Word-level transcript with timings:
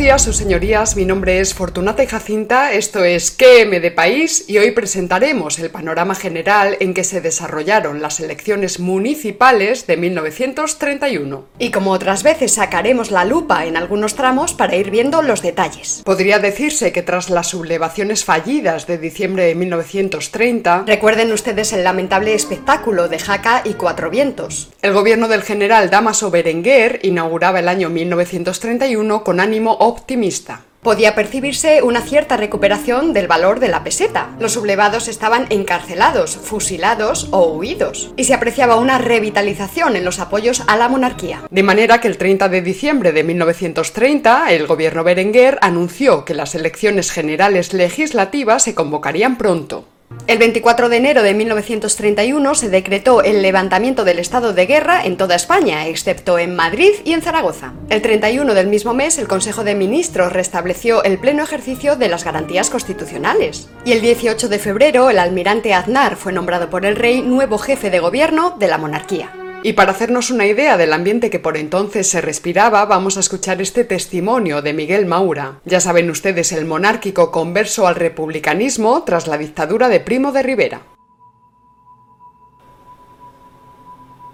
Días, 0.00 0.22
sus 0.22 0.38
señorías. 0.38 0.96
Mi 0.96 1.04
nombre 1.04 1.40
es 1.40 1.52
Fortunata 1.52 2.02
y 2.02 2.06
Jacinta. 2.06 2.72
Esto 2.72 3.04
es 3.04 3.30
QM 3.30 3.82
de 3.82 3.90
País 3.90 4.46
y 4.48 4.56
hoy 4.56 4.70
presentaremos 4.70 5.58
el 5.58 5.68
panorama 5.68 6.14
general 6.14 6.78
en 6.80 6.94
que 6.94 7.04
se 7.04 7.20
desarrollaron 7.20 8.00
las 8.00 8.18
elecciones 8.18 8.80
municipales 8.80 9.86
de 9.86 9.98
1931. 9.98 11.44
Y 11.58 11.70
como 11.70 11.90
otras 11.90 12.22
veces 12.22 12.54
sacaremos 12.54 13.10
la 13.10 13.26
lupa 13.26 13.66
en 13.66 13.76
algunos 13.76 14.14
tramos 14.14 14.54
para 14.54 14.74
ir 14.74 14.90
viendo 14.90 15.20
los 15.20 15.42
detalles. 15.42 16.00
Podría 16.02 16.38
decirse 16.38 16.92
que 16.92 17.02
tras 17.02 17.28
las 17.28 17.48
sublevaciones 17.48 18.24
fallidas 18.24 18.86
de 18.86 18.96
diciembre 18.96 19.44
de 19.44 19.54
1930, 19.54 20.84
recuerden 20.86 21.30
ustedes 21.30 21.74
el 21.74 21.84
lamentable 21.84 22.32
espectáculo 22.32 23.08
de 23.08 23.18
Jaca 23.18 23.60
y 23.66 23.74
Cuatro 23.74 24.08
Vientos. 24.08 24.70
El 24.80 24.94
gobierno 24.94 25.28
del 25.28 25.42
general 25.42 25.90
Damaso 25.90 26.30
Berenguer 26.30 27.00
inauguraba 27.02 27.58
el 27.58 27.68
año 27.68 27.90
1931 27.90 29.24
con 29.24 29.40
ánimo 29.40 29.76
optimista. 29.90 30.62
Podía 30.82 31.14
percibirse 31.14 31.82
una 31.82 32.00
cierta 32.00 32.38
recuperación 32.38 33.12
del 33.12 33.28
valor 33.28 33.60
de 33.60 33.68
la 33.68 33.84
peseta. 33.84 34.30
Los 34.40 34.52
sublevados 34.52 35.08
estaban 35.08 35.46
encarcelados, 35.50 36.38
fusilados 36.38 37.28
o 37.32 37.52
huidos. 37.52 38.14
Y 38.16 38.24
se 38.24 38.32
apreciaba 38.32 38.76
una 38.76 38.96
revitalización 38.96 39.94
en 39.94 40.06
los 40.06 40.20
apoyos 40.20 40.62
a 40.66 40.78
la 40.78 40.88
monarquía. 40.88 41.42
De 41.50 41.62
manera 41.62 42.00
que 42.00 42.08
el 42.08 42.16
30 42.16 42.48
de 42.48 42.62
diciembre 42.62 43.12
de 43.12 43.24
1930, 43.24 44.50
el 44.52 44.66
gobierno 44.66 45.04
Berenguer 45.04 45.58
anunció 45.60 46.24
que 46.24 46.32
las 46.32 46.54
elecciones 46.54 47.10
generales 47.10 47.74
legislativas 47.74 48.62
se 48.62 48.74
convocarían 48.74 49.36
pronto. 49.36 49.84
El 50.30 50.38
24 50.38 50.88
de 50.88 50.96
enero 50.96 51.24
de 51.24 51.34
1931 51.34 52.54
se 52.54 52.70
decretó 52.70 53.20
el 53.20 53.42
levantamiento 53.42 54.04
del 54.04 54.20
estado 54.20 54.52
de 54.52 54.66
guerra 54.66 55.04
en 55.04 55.16
toda 55.16 55.34
España, 55.34 55.88
excepto 55.88 56.38
en 56.38 56.54
Madrid 56.54 56.92
y 57.04 57.14
en 57.14 57.20
Zaragoza. 57.20 57.72
El 57.88 58.00
31 58.00 58.54
del 58.54 58.68
mismo 58.68 58.94
mes, 58.94 59.18
el 59.18 59.26
Consejo 59.26 59.64
de 59.64 59.74
Ministros 59.74 60.32
restableció 60.32 61.02
el 61.02 61.18
pleno 61.18 61.42
ejercicio 61.42 61.96
de 61.96 62.08
las 62.08 62.22
garantías 62.22 62.70
constitucionales. 62.70 63.68
Y 63.84 63.90
el 63.90 64.02
18 64.02 64.48
de 64.48 64.60
febrero, 64.60 65.10
el 65.10 65.18
almirante 65.18 65.74
Aznar 65.74 66.14
fue 66.14 66.32
nombrado 66.32 66.70
por 66.70 66.86
el 66.86 66.94
rey 66.94 67.22
nuevo 67.22 67.58
jefe 67.58 67.90
de 67.90 67.98
gobierno 67.98 68.54
de 68.56 68.68
la 68.68 68.78
monarquía. 68.78 69.32
Y 69.62 69.74
para 69.74 69.92
hacernos 69.92 70.30
una 70.30 70.46
idea 70.46 70.78
del 70.78 70.94
ambiente 70.94 71.28
que 71.28 71.38
por 71.38 71.58
entonces 71.58 72.08
se 72.08 72.22
respiraba, 72.22 72.86
vamos 72.86 73.18
a 73.18 73.20
escuchar 73.20 73.60
este 73.60 73.84
testimonio 73.84 74.62
de 74.62 74.72
Miguel 74.72 75.04
Maura. 75.04 75.60
Ya 75.66 75.80
saben 75.80 76.08
ustedes, 76.08 76.52
el 76.52 76.64
monárquico 76.64 77.30
converso 77.30 77.86
al 77.86 77.96
republicanismo 77.96 79.02
tras 79.04 79.26
la 79.26 79.36
dictadura 79.36 79.90
de 79.90 80.00
Primo 80.00 80.32
de 80.32 80.42
Rivera. 80.42 80.82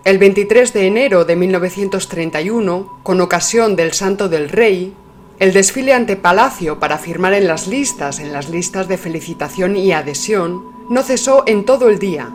El 0.05 0.19
23 0.19 0.73
de 0.73 0.87
enero 0.87 1.25
de 1.25 1.35
1931, 1.35 3.01
con 3.03 3.21
ocasión 3.21 3.75
del 3.75 3.93
Santo 3.95 4.29
del 4.29 4.49
Rey, 4.49 4.95
el 5.41 5.53
desfile 5.53 5.93
ante 5.93 6.15
Palacio 6.15 6.79
para 6.79 6.99
firmar 6.99 7.35
en 7.35 7.49
las 7.49 7.67
listas, 7.67 8.21
en 8.21 8.33
las 8.33 8.49
listas 8.49 8.87
de 8.87 8.97
felicitación 8.97 9.77
y 9.77 9.91
adhesión, 9.91 10.87
no 10.89 11.03
cesó 11.03 11.43
en 11.49 11.65
todo 11.65 11.89
el 11.89 11.99
día, 11.99 12.33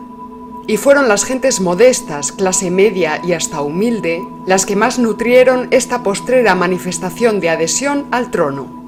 y 0.66 0.76
fueron 0.76 1.08
las 1.08 1.24
gentes 1.24 1.60
modestas, 1.60 2.32
clase 2.32 2.70
media 2.70 3.20
y 3.24 3.32
hasta 3.32 3.60
humilde, 3.60 4.22
las 4.46 4.64
que 4.66 4.76
más 4.76 4.98
nutrieron 4.98 5.68
esta 5.70 6.02
postrera 6.02 6.54
manifestación 6.54 7.40
de 7.40 7.50
adhesión 7.50 8.06
al 8.10 8.30
trono. 8.30 8.82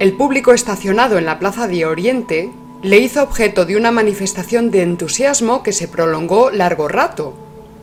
El 0.00 0.14
público 0.14 0.52
estacionado 0.52 1.18
en 1.18 1.24
la 1.24 1.38
Plaza 1.38 1.68
de 1.68 1.86
Oriente 1.86 2.52
le 2.82 2.98
hizo 2.98 3.22
objeto 3.22 3.64
de 3.64 3.76
una 3.76 3.90
manifestación 3.90 4.70
de 4.70 4.82
entusiasmo 4.82 5.62
que 5.62 5.72
se 5.72 5.88
prolongó 5.88 6.50
largo 6.50 6.88
rato, 6.88 7.34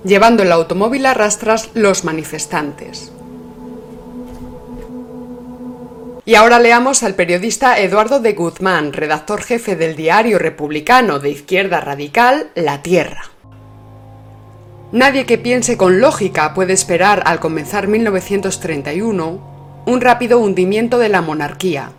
llevando 0.04 0.44
el 0.44 0.52
automóvil 0.52 1.06
a 1.06 1.14
rastras 1.14 1.70
los 1.74 2.04
manifestantes. 2.04 3.12
Y 6.24 6.36
ahora 6.36 6.60
leamos 6.60 7.02
al 7.02 7.16
periodista 7.16 7.80
Eduardo 7.80 8.20
de 8.20 8.34
Guzmán, 8.34 8.94
redactor 8.94 9.42
jefe 9.42 9.76
del 9.76 9.96
diario 9.96 10.38
republicano 10.38 11.18
de 11.18 11.32
izquierda 11.32 11.82
radical 11.82 12.52
La 12.54 12.84
Tierra. 12.84 13.24
Nadie 14.92 15.26
que 15.26 15.40
piense 15.40 15.78
con 15.78 16.00
lógica 16.00 16.54
puede 16.54 16.74
esperar 16.74 17.24
al 17.26 17.40
comenzar 17.40 17.88
1931 17.88 19.84
un 19.88 20.02
rápido 20.02 20.38
hundimiento 20.38 21.00
de 21.00 21.10
la 21.10 21.22
monarquía. 21.22 21.92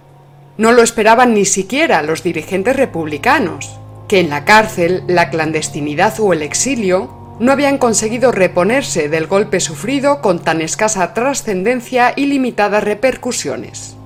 No 0.57 0.71
lo 0.71 0.83
esperaban 0.83 1.35
ni 1.35 1.45
siquiera 1.45 2.01
los 2.03 2.23
dirigentes 2.23 2.77
republicanos, 2.77 3.77
que 4.07 4.21
en 4.21 4.31
la 4.31 4.45
cárcel, 4.45 5.03
la 5.09 5.31
clandestinidad 5.31 6.21
o 6.21 6.33
el 6.33 6.43
exilio 6.43 7.37
no 7.41 7.51
habían 7.51 7.79
conseguido 7.79 8.31
reponerse 8.31 9.09
del 9.09 9.27
golpe 9.27 9.59
sufrido 9.59 10.21
con 10.21 10.39
tan 10.39 10.61
escasa 10.61 11.13
trascendencia 11.13 12.13
y 12.15 12.27
limitadas 12.27 12.85
repercusiones. 12.85 13.97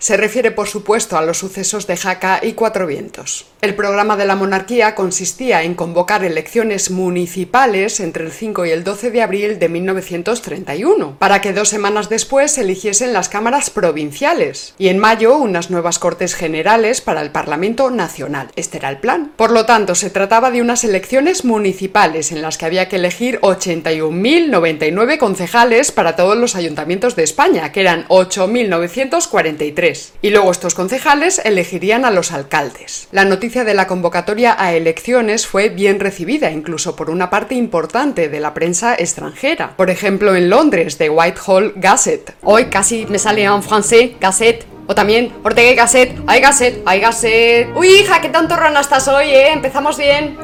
Se 0.00 0.16
refiere, 0.16 0.50
por 0.50 0.66
supuesto, 0.66 1.18
a 1.18 1.22
los 1.22 1.36
sucesos 1.36 1.86
de 1.86 1.98
Jaca 1.98 2.40
y 2.42 2.54
Cuatro 2.54 2.86
Vientos. 2.86 3.49
El 3.62 3.74
programa 3.74 4.16
de 4.16 4.24
la 4.24 4.36
monarquía 4.36 4.94
consistía 4.94 5.64
en 5.64 5.74
convocar 5.74 6.24
elecciones 6.24 6.90
municipales 6.90 8.00
entre 8.00 8.24
el 8.24 8.32
5 8.32 8.64
y 8.64 8.70
el 8.70 8.84
12 8.84 9.10
de 9.10 9.20
abril 9.20 9.58
de 9.58 9.68
1931, 9.68 11.16
para 11.18 11.42
que 11.42 11.52
dos 11.52 11.68
semanas 11.68 12.08
después 12.08 12.52
se 12.52 12.62
eligiesen 12.62 13.12
las 13.12 13.28
cámaras 13.28 13.68
provinciales, 13.68 14.72
y 14.78 14.88
en 14.88 14.98
mayo 14.98 15.36
unas 15.36 15.68
nuevas 15.68 15.98
Cortes 15.98 16.34
Generales 16.34 17.02
para 17.02 17.20
el 17.20 17.32
Parlamento 17.32 17.90
Nacional. 17.90 18.48
Este 18.56 18.78
era 18.78 18.88
el 18.88 18.96
plan. 18.96 19.32
Por 19.36 19.50
lo 19.50 19.66
tanto, 19.66 19.94
se 19.94 20.08
trataba 20.08 20.50
de 20.50 20.62
unas 20.62 20.82
elecciones 20.82 21.44
municipales 21.44 22.32
en 22.32 22.40
las 22.40 22.56
que 22.56 22.64
había 22.64 22.88
que 22.88 22.96
elegir 22.96 23.40
81.099 23.40 25.18
concejales 25.18 25.92
para 25.92 26.16
todos 26.16 26.38
los 26.38 26.56
ayuntamientos 26.56 27.14
de 27.14 27.24
España, 27.24 27.72
que 27.72 27.82
eran 27.82 28.08
8.943 28.08 30.12
y 30.22 30.30
luego 30.30 30.50
estos 30.50 30.74
concejales 30.74 31.42
elegirían 31.44 32.06
a 32.06 32.10
los 32.10 32.32
alcaldes. 32.32 33.06
La 33.12 33.26
noticia 33.26 33.49
de 33.50 33.74
la 33.74 33.88
convocatoria 33.88 34.54
a 34.56 34.72
elecciones 34.74 35.46
fue 35.46 35.68
bien 35.68 35.98
recibida, 35.98 36.52
incluso 36.52 36.94
por 36.94 37.10
una 37.10 37.30
parte 37.30 37.56
importante 37.56 38.28
de 38.28 38.38
la 38.38 38.54
prensa 38.54 38.94
extranjera. 38.94 39.76
Por 39.76 39.90
ejemplo, 39.90 40.36
en 40.36 40.48
Londres, 40.48 40.96
The 40.98 41.10
Whitehall 41.10 41.72
Gazette. 41.74 42.34
Hoy 42.42 42.66
casi 42.66 43.06
me 43.06 43.18
sale 43.18 43.42
en 43.42 43.62
francés, 43.62 44.12
Gazette. 44.20 44.64
O 44.86 44.94
también 44.94 45.32
Ortega 45.42 45.70
y 45.70 45.74
Gasset. 45.74 46.16
¡Ay, 46.26 46.40
Gasset! 46.40 46.82
¡Ay, 46.86 47.00
Gasset! 47.00 47.68
¡Uy, 47.76 47.88
hija, 47.88 48.20
qué 48.20 48.28
tanto 48.28 48.56
rana 48.56 48.80
estás 48.80 49.06
hoy, 49.08 49.26
eh! 49.26 49.52
Empezamos 49.52 49.98
bien. 49.98 50.36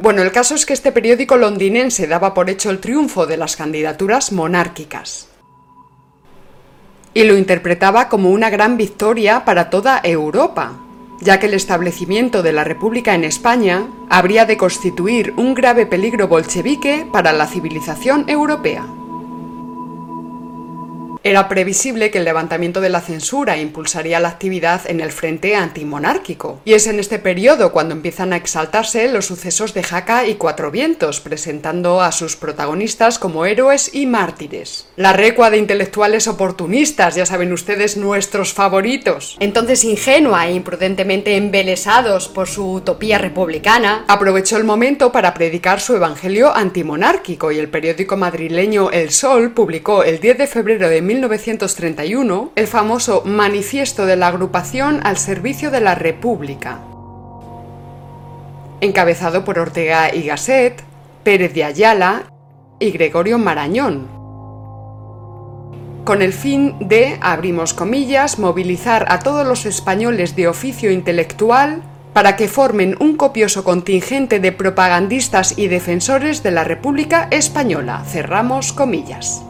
Bueno, 0.00 0.22
el 0.22 0.32
caso 0.32 0.54
es 0.54 0.64
que 0.64 0.74
este 0.74 0.92
periódico 0.92 1.36
londinense 1.36 2.06
daba 2.06 2.34
por 2.34 2.50
hecho 2.50 2.70
el 2.70 2.78
triunfo 2.78 3.26
de 3.26 3.36
las 3.36 3.56
candidaturas 3.56 4.32
monárquicas 4.32 5.28
y 7.18 7.24
lo 7.24 7.36
interpretaba 7.36 8.08
como 8.08 8.30
una 8.30 8.48
gran 8.48 8.76
victoria 8.76 9.44
para 9.44 9.70
toda 9.70 10.00
Europa, 10.04 10.74
ya 11.18 11.40
que 11.40 11.46
el 11.46 11.54
establecimiento 11.54 12.44
de 12.44 12.52
la 12.52 12.62
República 12.62 13.12
en 13.16 13.24
España 13.24 13.88
habría 14.08 14.44
de 14.44 14.56
constituir 14.56 15.34
un 15.36 15.52
grave 15.52 15.84
peligro 15.84 16.28
bolchevique 16.28 17.08
para 17.10 17.32
la 17.32 17.48
civilización 17.48 18.24
europea. 18.28 18.86
Era 21.28 21.46
previsible 21.46 22.10
que 22.10 22.16
el 22.16 22.24
levantamiento 22.24 22.80
de 22.80 22.88
la 22.88 23.02
censura 23.02 23.58
impulsaría 23.58 24.18
la 24.18 24.30
actividad 24.30 24.80
en 24.86 25.00
el 25.00 25.12
frente 25.12 25.54
antimonárquico, 25.54 26.62
y 26.64 26.72
es 26.72 26.86
en 26.86 26.98
este 26.98 27.18
periodo 27.18 27.70
cuando 27.70 27.94
empiezan 27.94 28.32
a 28.32 28.36
exaltarse 28.36 29.12
los 29.12 29.26
sucesos 29.26 29.74
de 29.74 29.82
Jaca 29.82 30.26
y 30.26 30.36
Cuatro 30.36 30.70
Vientos, 30.70 31.20
presentando 31.20 32.00
a 32.00 32.12
sus 32.12 32.36
protagonistas 32.36 33.18
como 33.18 33.44
héroes 33.44 33.94
y 33.94 34.06
mártires. 34.06 34.86
La 34.96 35.12
recua 35.12 35.50
de 35.50 35.58
intelectuales 35.58 36.28
oportunistas, 36.28 37.14
ya 37.14 37.26
saben 37.26 37.52
ustedes, 37.52 37.98
nuestros 37.98 38.54
favoritos. 38.54 39.36
Entonces 39.38 39.84
ingenua 39.84 40.46
e 40.46 40.54
imprudentemente 40.54 41.36
embelesados 41.36 42.28
por 42.28 42.48
su 42.48 42.72
utopía 42.72 43.18
republicana, 43.18 44.06
aprovechó 44.08 44.56
el 44.56 44.64
momento 44.64 45.12
para 45.12 45.34
predicar 45.34 45.82
su 45.82 45.94
evangelio 45.94 46.56
antimonárquico 46.56 47.52
y 47.52 47.58
el 47.58 47.68
periódico 47.68 48.16
madrileño 48.16 48.90
El 48.90 49.10
Sol 49.10 49.50
publicó 49.50 50.04
el 50.04 50.20
10 50.20 50.38
de 50.38 50.46
febrero 50.46 50.88
de 50.88 51.02
1931 51.18 52.52
el 52.54 52.66
famoso 52.68 53.22
Manifiesto 53.24 54.06
de 54.06 54.16
la 54.16 54.28
Agrupación 54.28 55.00
al 55.02 55.16
Servicio 55.16 55.72
de 55.72 55.80
la 55.80 55.96
República, 55.96 56.78
encabezado 58.80 59.44
por 59.44 59.58
Ortega 59.58 60.14
y 60.14 60.22
Gasset, 60.22 60.84
Pérez 61.24 61.52
de 61.54 61.64
Ayala 61.64 62.22
y 62.78 62.92
Gregorio 62.92 63.38
Marañón, 63.38 64.06
con 66.04 66.22
el 66.22 66.32
fin 66.32 66.76
de, 66.78 67.18
abrimos 67.20 67.74
comillas, 67.74 68.38
movilizar 68.38 69.06
a 69.08 69.18
todos 69.18 69.46
los 69.46 69.66
españoles 69.66 70.36
de 70.36 70.46
oficio 70.46 70.92
intelectual 70.92 71.82
para 72.12 72.36
que 72.36 72.48
formen 72.48 72.96
un 73.00 73.16
copioso 73.16 73.64
contingente 73.64 74.38
de 74.38 74.52
propagandistas 74.52 75.58
y 75.58 75.66
defensores 75.66 76.42
de 76.42 76.52
la 76.52 76.64
República 76.64 77.28
Española, 77.30 78.04
cerramos 78.06 78.72
comillas. 78.72 79.42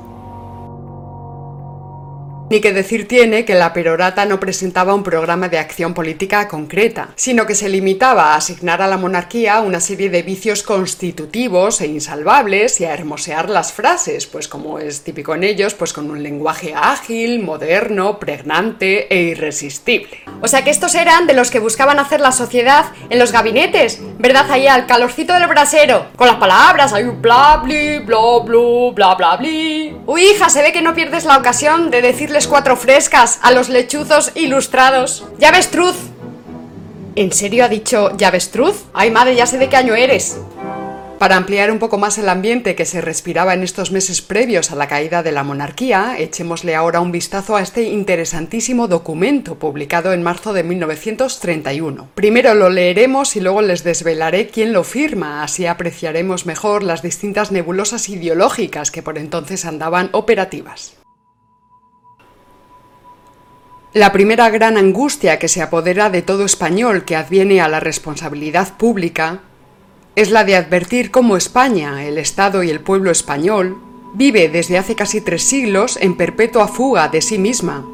Ni 2.50 2.62
que 2.62 2.72
decir 2.72 3.06
tiene 3.06 3.44
que 3.44 3.54
la 3.54 3.74
perorata 3.74 4.24
no 4.24 4.40
presentaba 4.40 4.94
un 4.94 5.02
programa 5.02 5.50
de 5.50 5.58
acción 5.58 5.92
política 5.92 6.48
concreta, 6.48 7.10
sino 7.14 7.44
que 7.44 7.54
se 7.54 7.68
limitaba 7.68 8.32
a 8.32 8.36
asignar 8.36 8.80
a 8.80 8.86
la 8.86 8.96
monarquía 8.96 9.60
una 9.60 9.80
serie 9.80 10.08
de 10.08 10.22
vicios 10.22 10.62
constitutivos 10.62 11.82
e 11.82 11.88
insalvables 11.88 12.80
y 12.80 12.86
a 12.86 12.94
hermosear 12.94 13.50
las 13.50 13.74
frases, 13.74 14.26
pues 14.26 14.48
como 14.48 14.78
es 14.78 15.02
típico 15.02 15.34
en 15.34 15.44
ellos, 15.44 15.74
pues 15.74 15.92
con 15.92 16.10
un 16.10 16.22
lenguaje 16.22 16.72
ágil, 16.74 17.42
moderno, 17.42 18.18
pregnante 18.18 19.14
e 19.14 19.24
irresistible. 19.24 20.20
O 20.40 20.48
sea 20.48 20.64
que 20.64 20.70
estos 20.70 20.94
eran 20.94 21.26
de 21.26 21.34
los 21.34 21.50
que 21.50 21.60
buscaban 21.60 21.98
hacer 21.98 22.22
la 22.22 22.32
sociedad 22.32 22.86
en 23.10 23.18
los 23.18 23.30
gabinetes, 23.30 24.00
¿verdad? 24.18 24.50
Ahí 24.50 24.66
al 24.66 24.86
calorcito 24.86 25.34
del 25.34 25.48
brasero, 25.48 26.06
con 26.16 26.28
las 26.28 26.36
palabras, 26.36 26.92
un 26.92 27.20
bla 27.20 27.60
bli, 27.62 27.98
bla 27.98 28.18
bla 28.42 28.92
bla 28.94 29.14
bla 29.16 29.36
bli. 29.36 29.94
Uy, 30.06 30.22
hija, 30.22 30.48
se 30.48 30.62
ve 30.62 30.72
que 30.72 30.80
no 30.80 30.94
pierdes 30.94 31.26
la 31.26 31.36
ocasión 31.36 31.90
de 31.90 32.00
decirle 32.00 32.37
cuatro 32.46 32.76
frescas 32.76 33.38
a 33.42 33.50
los 33.50 33.68
lechuzos 33.68 34.32
ilustrados. 34.34 35.26
¡Llavestruz! 35.38 35.96
¿En 37.16 37.32
serio 37.32 37.64
ha 37.64 37.68
dicho 37.68 38.16
llavestruz? 38.16 38.84
Ay, 38.94 39.10
madre, 39.10 39.34
ya 39.34 39.46
sé 39.46 39.58
de 39.58 39.68
qué 39.68 39.76
año 39.76 39.94
eres. 39.94 40.38
Para 41.18 41.34
ampliar 41.34 41.72
un 41.72 41.80
poco 41.80 41.98
más 41.98 42.16
el 42.18 42.28
ambiente 42.28 42.76
que 42.76 42.84
se 42.84 43.00
respiraba 43.00 43.52
en 43.52 43.64
estos 43.64 43.90
meses 43.90 44.22
previos 44.22 44.70
a 44.70 44.76
la 44.76 44.86
caída 44.86 45.24
de 45.24 45.32
la 45.32 45.42
monarquía, 45.42 46.14
echémosle 46.16 46.76
ahora 46.76 47.00
un 47.00 47.10
vistazo 47.10 47.56
a 47.56 47.62
este 47.62 47.82
interesantísimo 47.82 48.86
documento 48.86 49.56
publicado 49.56 50.12
en 50.12 50.22
marzo 50.22 50.52
de 50.52 50.62
1931. 50.62 52.10
Primero 52.14 52.54
lo 52.54 52.70
leeremos 52.70 53.34
y 53.34 53.40
luego 53.40 53.62
les 53.62 53.82
desvelaré 53.82 54.46
quién 54.46 54.72
lo 54.72 54.84
firma, 54.84 55.42
así 55.42 55.66
apreciaremos 55.66 56.46
mejor 56.46 56.84
las 56.84 57.02
distintas 57.02 57.50
nebulosas 57.50 58.08
ideológicas 58.08 58.92
que 58.92 59.02
por 59.02 59.18
entonces 59.18 59.64
andaban 59.64 60.10
operativas. 60.12 60.94
La 63.94 64.12
primera 64.12 64.50
gran 64.50 64.76
angustia 64.76 65.38
que 65.38 65.48
se 65.48 65.62
apodera 65.62 66.10
de 66.10 66.20
todo 66.20 66.44
español 66.44 67.06
que 67.06 67.16
adviene 67.16 67.62
a 67.62 67.68
la 67.68 67.80
responsabilidad 67.80 68.76
pública 68.76 69.40
es 70.14 70.30
la 70.30 70.44
de 70.44 70.56
advertir 70.56 71.10
cómo 71.10 71.38
España, 71.38 72.04
el 72.04 72.18
Estado 72.18 72.62
y 72.62 72.68
el 72.68 72.80
pueblo 72.80 73.10
español, 73.10 73.78
vive 74.12 74.50
desde 74.50 74.76
hace 74.76 74.94
casi 74.94 75.22
tres 75.22 75.42
siglos 75.42 75.98
en 76.02 76.18
perpetua 76.18 76.68
fuga 76.68 77.08
de 77.08 77.22
sí 77.22 77.38
misma. 77.38 77.86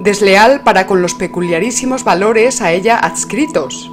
Desleal 0.00 0.62
para 0.62 0.88
con 0.88 1.02
los 1.02 1.14
peculiarísimos 1.14 2.02
valores 2.02 2.60
a 2.62 2.72
ella 2.72 2.98
adscritos, 2.98 3.92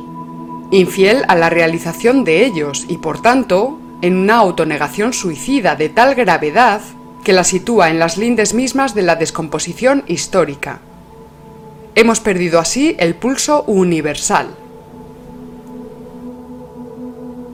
infiel 0.71 1.25
a 1.27 1.35
la 1.35 1.51
realización 1.51 2.23
de 2.23 2.43
ellos 2.43 2.85
y 2.87 2.97
por 2.97 3.21
tanto 3.21 3.77
en 4.01 4.17
una 4.17 4.37
autonegación 4.37 5.13
suicida 5.13 5.75
de 5.75 5.89
tal 5.89 6.15
gravedad 6.15 6.81
que 7.23 7.33
la 7.33 7.43
sitúa 7.43 7.89
en 7.89 7.99
las 7.99 8.17
lindes 8.17 8.53
mismas 8.53 8.93
de 8.93 9.01
la 9.01 9.15
descomposición 9.15 10.03
histórica. 10.07 10.79
Hemos 11.95 12.19
perdido 12.19 12.59
así 12.59 12.95
el 12.99 13.15
pulso 13.15 13.63
universal. 13.63 14.47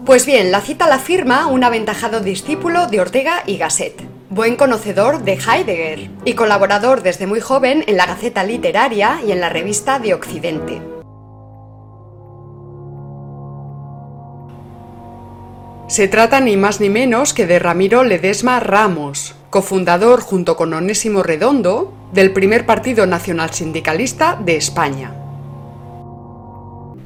Pues 0.05 0.25
bien, 0.25 0.51
la 0.51 0.61
cita 0.61 0.87
la 0.87 0.97
firma 0.97 1.47
un 1.47 1.63
aventajado 1.63 2.19
discípulo 2.19 2.87
de 2.87 2.99
Ortega 2.99 3.43
y 3.45 3.57
Gasset, 3.57 4.01
buen 4.29 4.55
conocedor 4.55 5.23
de 5.23 5.33
Heidegger 5.33 6.09
y 6.25 6.33
colaborador 6.33 7.03
desde 7.03 7.27
muy 7.27 7.41
joven 7.41 7.83
en 7.85 7.97
la 7.97 8.07
Gaceta 8.07 8.43
Literaria 8.43 9.19
y 9.25 9.31
en 9.31 9.39
la 9.39 9.49
revista 9.49 9.99
de 9.99 10.15
Occidente. 10.15 10.81
Se 15.87 16.07
trata 16.07 16.39
ni 16.39 16.55
más 16.55 16.79
ni 16.79 16.89
menos 16.89 17.33
que 17.33 17.45
de 17.45 17.59
Ramiro 17.59 18.03
Ledesma 18.03 18.59
Ramos, 18.59 19.35
cofundador 19.49 20.21
junto 20.21 20.55
con 20.55 20.73
Onésimo 20.73 21.23
Redondo 21.23 21.93
del 22.11 22.31
primer 22.31 22.65
partido 22.65 23.05
nacional 23.05 23.51
sindicalista 23.51 24.37
de 24.39 24.55
España. 24.55 25.13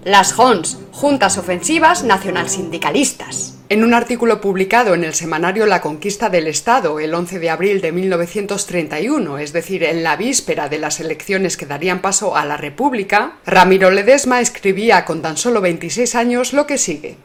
Las 0.04 0.34
JONS, 0.34 0.80
Juntas 0.92 1.38
Ofensivas 1.38 2.04
Nacional 2.04 2.50
Sindicalistas. 2.50 3.58
En 3.70 3.86
un 3.86 3.94
artículo 3.94 4.42
publicado 4.42 4.94
en 4.94 5.06
el 5.06 5.14
semanario 5.14 5.66
La 5.66 5.80
Conquista 5.82 6.30
del 6.30 6.48
Estado 6.48 7.00
el 7.00 7.14
11 7.14 7.40
de 7.40 7.50
abril 7.50 7.80
de 7.80 7.94
1931, 7.94 9.38
es 9.38 9.54
decir, 9.54 9.84
en 9.86 10.04
la 10.04 10.18
víspera 10.18 10.68
de 10.68 10.80
las 10.80 11.00
elecciones 11.00 11.56
que 11.56 11.66
darían 11.66 12.02
paso 12.02 12.36
a 12.36 12.46
la 12.46 12.58
República, 12.58 13.38
Ramiro 13.46 13.90
Ledesma 13.90 14.42
escribía 14.42 15.06
con 15.06 15.22
tan 15.22 15.38
solo 15.38 15.62
26 15.62 16.16
años 16.16 16.52
lo 16.52 16.68
que 16.68 16.78
sigue. 16.78 17.18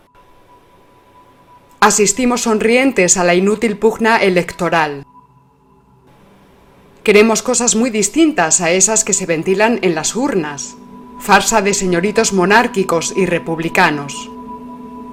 Asistimos 1.80 2.40
sonrientes 2.40 3.16
a 3.16 3.22
la 3.22 3.36
inútil 3.36 3.76
pugna 3.76 4.16
electoral. 4.16 5.04
Queremos 7.04 7.40
cosas 7.40 7.76
muy 7.76 7.90
distintas 7.90 8.60
a 8.60 8.72
esas 8.72 9.04
que 9.04 9.12
se 9.12 9.26
ventilan 9.26 9.78
en 9.82 9.94
las 9.94 10.16
urnas. 10.16 10.76
Farsa 11.20 11.62
de 11.62 11.74
señoritos 11.74 12.32
monárquicos 12.32 13.14
y 13.16 13.26
republicanos. 13.26 14.28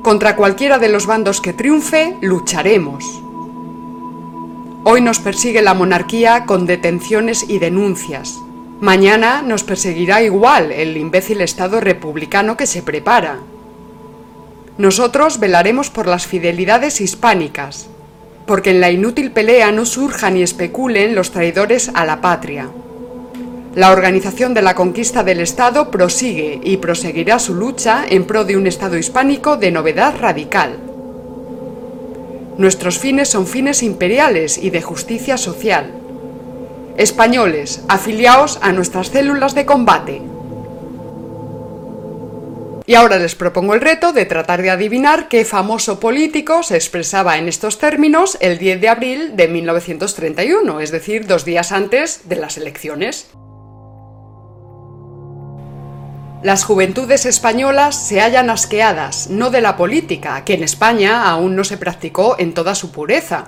Contra 0.02 0.36
cualquiera 0.36 0.80
de 0.80 0.90
los 0.90 1.06
bandos 1.06 1.40
que 1.40 1.54
triunfe, 1.54 2.18
lucharemos. 2.22 3.04
Hoy 4.86 5.02
nos 5.02 5.20
persigue 5.20 5.62
la 5.62 5.76
monarquía 5.76 6.48
con 6.48 6.66
detenciones 6.66 7.46
y 7.48 7.60
denuncias. 7.60 8.40
Mañana 8.82 9.44
nos 9.44 9.64
perseguirá 9.64 10.24
igual 10.24 10.72
el 10.72 10.98
imbécil 10.98 11.42
Estado 11.42 11.80
republicano 11.80 12.58
que 12.58 12.66
se 12.66 12.82
prepara. 12.82 13.38
Nosotros 14.78 15.40
velaremos 15.40 15.90
por 15.90 16.06
las 16.06 16.28
fidelidades 16.28 17.00
hispánicas, 17.00 17.88
porque 18.46 18.72
en 18.72 18.82
la 18.82 18.92
inútil 18.92 19.32
pelea 19.32 19.72
no 19.72 19.86
surjan 19.86 20.36
y 20.36 20.44
especulen 20.44 21.16
los 21.16 21.32
traidores 21.32 21.92
a 21.94 22.06
la 22.06 22.20
patria. 22.20 22.70
La 23.74 23.92
organización 23.92 24.54
de 24.54 24.62
la 24.62 24.76
conquista 24.76 25.24
del 25.24 25.40
Estado 25.40 25.92
prosigue 25.92 26.60
y 26.62 26.78
proseguirá 26.78 27.40
su 27.40 27.56
lucha 27.56 28.06
en 28.08 28.26
pro 28.26 28.44
de 28.44 28.58
un 28.58 28.68
Estado 28.68 28.98
hispánico 28.98 29.56
de 29.56 29.72
novedad 29.72 30.16
radical. 30.20 30.78
Nuestros 32.58 33.00
fines 33.00 33.30
son 33.30 33.48
fines 33.48 33.82
imperiales 33.82 34.58
y 34.58 34.72
de 34.72 34.82
justicia 34.82 35.38
social. 35.38 35.92
Españoles, 36.98 37.84
afiliaos 37.88 38.60
a 38.62 38.72
nuestras 38.74 39.08
células 39.08 39.56
de 39.56 39.66
combate. 39.66 40.22
Y 42.88 42.94
ahora 42.94 43.18
les 43.18 43.34
propongo 43.34 43.74
el 43.74 43.82
reto 43.82 44.14
de 44.14 44.26
tratar 44.26 44.62
de 44.62 44.70
adivinar 44.70 45.28
qué 45.28 45.44
famoso 45.44 46.00
político 46.00 46.62
se 46.62 46.76
expresaba 46.76 47.38
en 47.38 47.48
estos 47.48 47.80
términos 47.80 48.38
el 48.42 48.60
10 48.60 48.80
de 48.80 48.90
abril 48.90 49.36
de 49.36 49.48
1931, 49.48 50.80
es 50.80 50.92
decir, 50.92 51.26
dos 51.26 51.46
días 51.46 51.72
antes 51.72 52.30
de 52.30 52.36
las 52.36 52.58
elecciones. 52.58 53.28
Las 56.44 56.64
juventudes 56.64 57.26
españolas 57.26 57.96
se 57.96 58.22
hallan 58.22 58.52
asqueadas, 58.52 59.32
no 59.32 59.50
de 59.50 59.62
la 59.62 59.78
política, 59.78 60.46
que 60.46 60.54
en 60.54 60.64
España 60.64 61.28
aún 61.28 61.56
no 61.56 61.64
se 61.64 61.78
practicó 61.78 62.36
en 62.38 62.54
toda 62.54 62.76
su 62.76 62.92
pureza, 62.92 63.48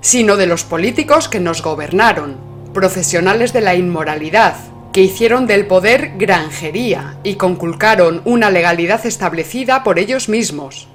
sino 0.00 0.38
de 0.38 0.46
los 0.46 0.64
políticos 0.64 1.28
que 1.28 1.40
nos 1.40 1.62
gobernaron, 1.62 2.38
profesionales 2.72 3.52
de 3.52 3.60
la 3.60 3.74
inmoralidad, 3.74 4.54
que 4.92 5.02
hicieron 5.02 5.46
del 5.46 5.66
poder 5.66 6.12
granjería 6.16 7.18
y 7.22 7.34
conculcaron 7.34 8.22
una 8.24 8.50
legalidad 8.50 9.04
establecida 9.06 9.84
por 9.84 9.98
ellos 9.98 10.28
mismos. 10.28 10.88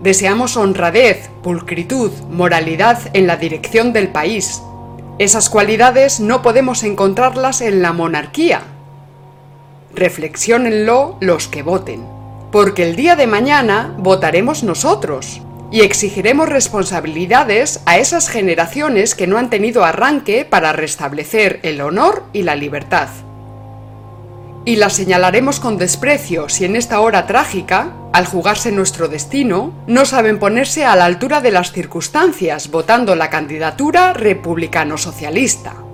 Deseamos 0.00 0.56
honradez, 0.56 1.28
pulcritud, 1.42 2.12
moralidad 2.30 3.00
en 3.14 3.26
la 3.26 3.36
dirección 3.36 3.92
del 3.92 4.08
país. 4.08 4.62
Esas 5.18 5.50
cualidades 5.50 6.20
no 6.20 6.42
podemos 6.42 6.84
encontrarlas 6.84 7.60
en 7.60 7.82
la 7.82 7.92
monarquía. 7.92 8.62
Reflexionenlo 9.92 11.16
los 11.20 11.48
que 11.48 11.64
voten, 11.64 12.06
porque 12.52 12.84
el 12.84 12.94
día 12.94 13.16
de 13.16 13.26
mañana 13.26 13.94
votaremos 13.98 14.62
nosotros, 14.62 15.42
y 15.70 15.82
exigiremos 15.82 16.48
responsabilidades 16.48 17.80
a 17.86 17.98
esas 17.98 18.28
generaciones 18.28 19.14
que 19.14 19.26
no 19.26 19.38
han 19.38 19.50
tenido 19.50 19.84
arranque 19.84 20.44
para 20.44 20.72
restablecer 20.72 21.60
el 21.62 21.80
honor 21.80 22.24
y 22.32 22.42
la 22.42 22.56
libertad. 22.56 23.08
Y 24.64 24.76
las 24.76 24.94
señalaremos 24.94 25.60
con 25.60 25.78
desprecio 25.78 26.48
si 26.48 26.64
en 26.64 26.76
esta 26.76 27.00
hora 27.00 27.26
trágica, 27.26 27.92
al 28.12 28.26
jugarse 28.26 28.72
nuestro 28.72 29.08
destino, 29.08 29.72
no 29.86 30.04
saben 30.04 30.38
ponerse 30.38 30.84
a 30.84 30.96
la 30.96 31.06
altura 31.06 31.40
de 31.40 31.50
las 31.50 31.72
circunstancias 31.72 32.70
votando 32.70 33.14
la 33.14 33.30
candidatura 33.30 34.12
republicano-socialista. 34.12 35.87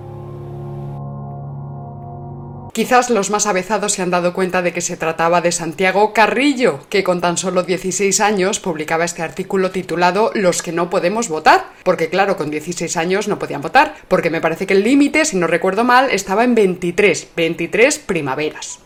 Quizás 2.75 3.09
los 3.09 3.29
más 3.29 3.47
avezados 3.47 3.93
se 3.93 4.01
han 4.01 4.09
dado 4.09 4.33
cuenta 4.33 4.61
de 4.61 4.73
que 4.73 4.81
se 4.81 4.97
trataba 4.97 5.39
de 5.39 5.53
Santiago 5.53 6.11
Carrillo, 6.11 6.81
que 6.89 7.05
con 7.05 7.21
tan 7.21 7.37
solo 7.37 7.63
16 7.63 8.19
años 8.19 8.59
publicaba 8.59 9.05
este 9.05 9.21
artículo 9.21 9.71
titulado 9.71 10.29
Los 10.35 10.61
que 10.61 10.73
no 10.73 10.89
podemos 10.89 11.29
votar, 11.29 11.67
porque 11.85 12.09
claro, 12.09 12.35
con 12.35 12.51
16 12.51 12.97
años 12.97 13.29
no 13.29 13.39
podían 13.39 13.61
votar, 13.61 13.95
porque 14.09 14.29
me 14.29 14.41
parece 14.41 14.67
que 14.67 14.73
el 14.73 14.83
límite, 14.83 15.23
si 15.23 15.37
no 15.37 15.47
recuerdo 15.47 15.85
mal, 15.85 16.09
estaba 16.11 16.43
en 16.43 16.53
23, 16.53 17.29
23 17.33 17.99
primaveras. 17.99 18.84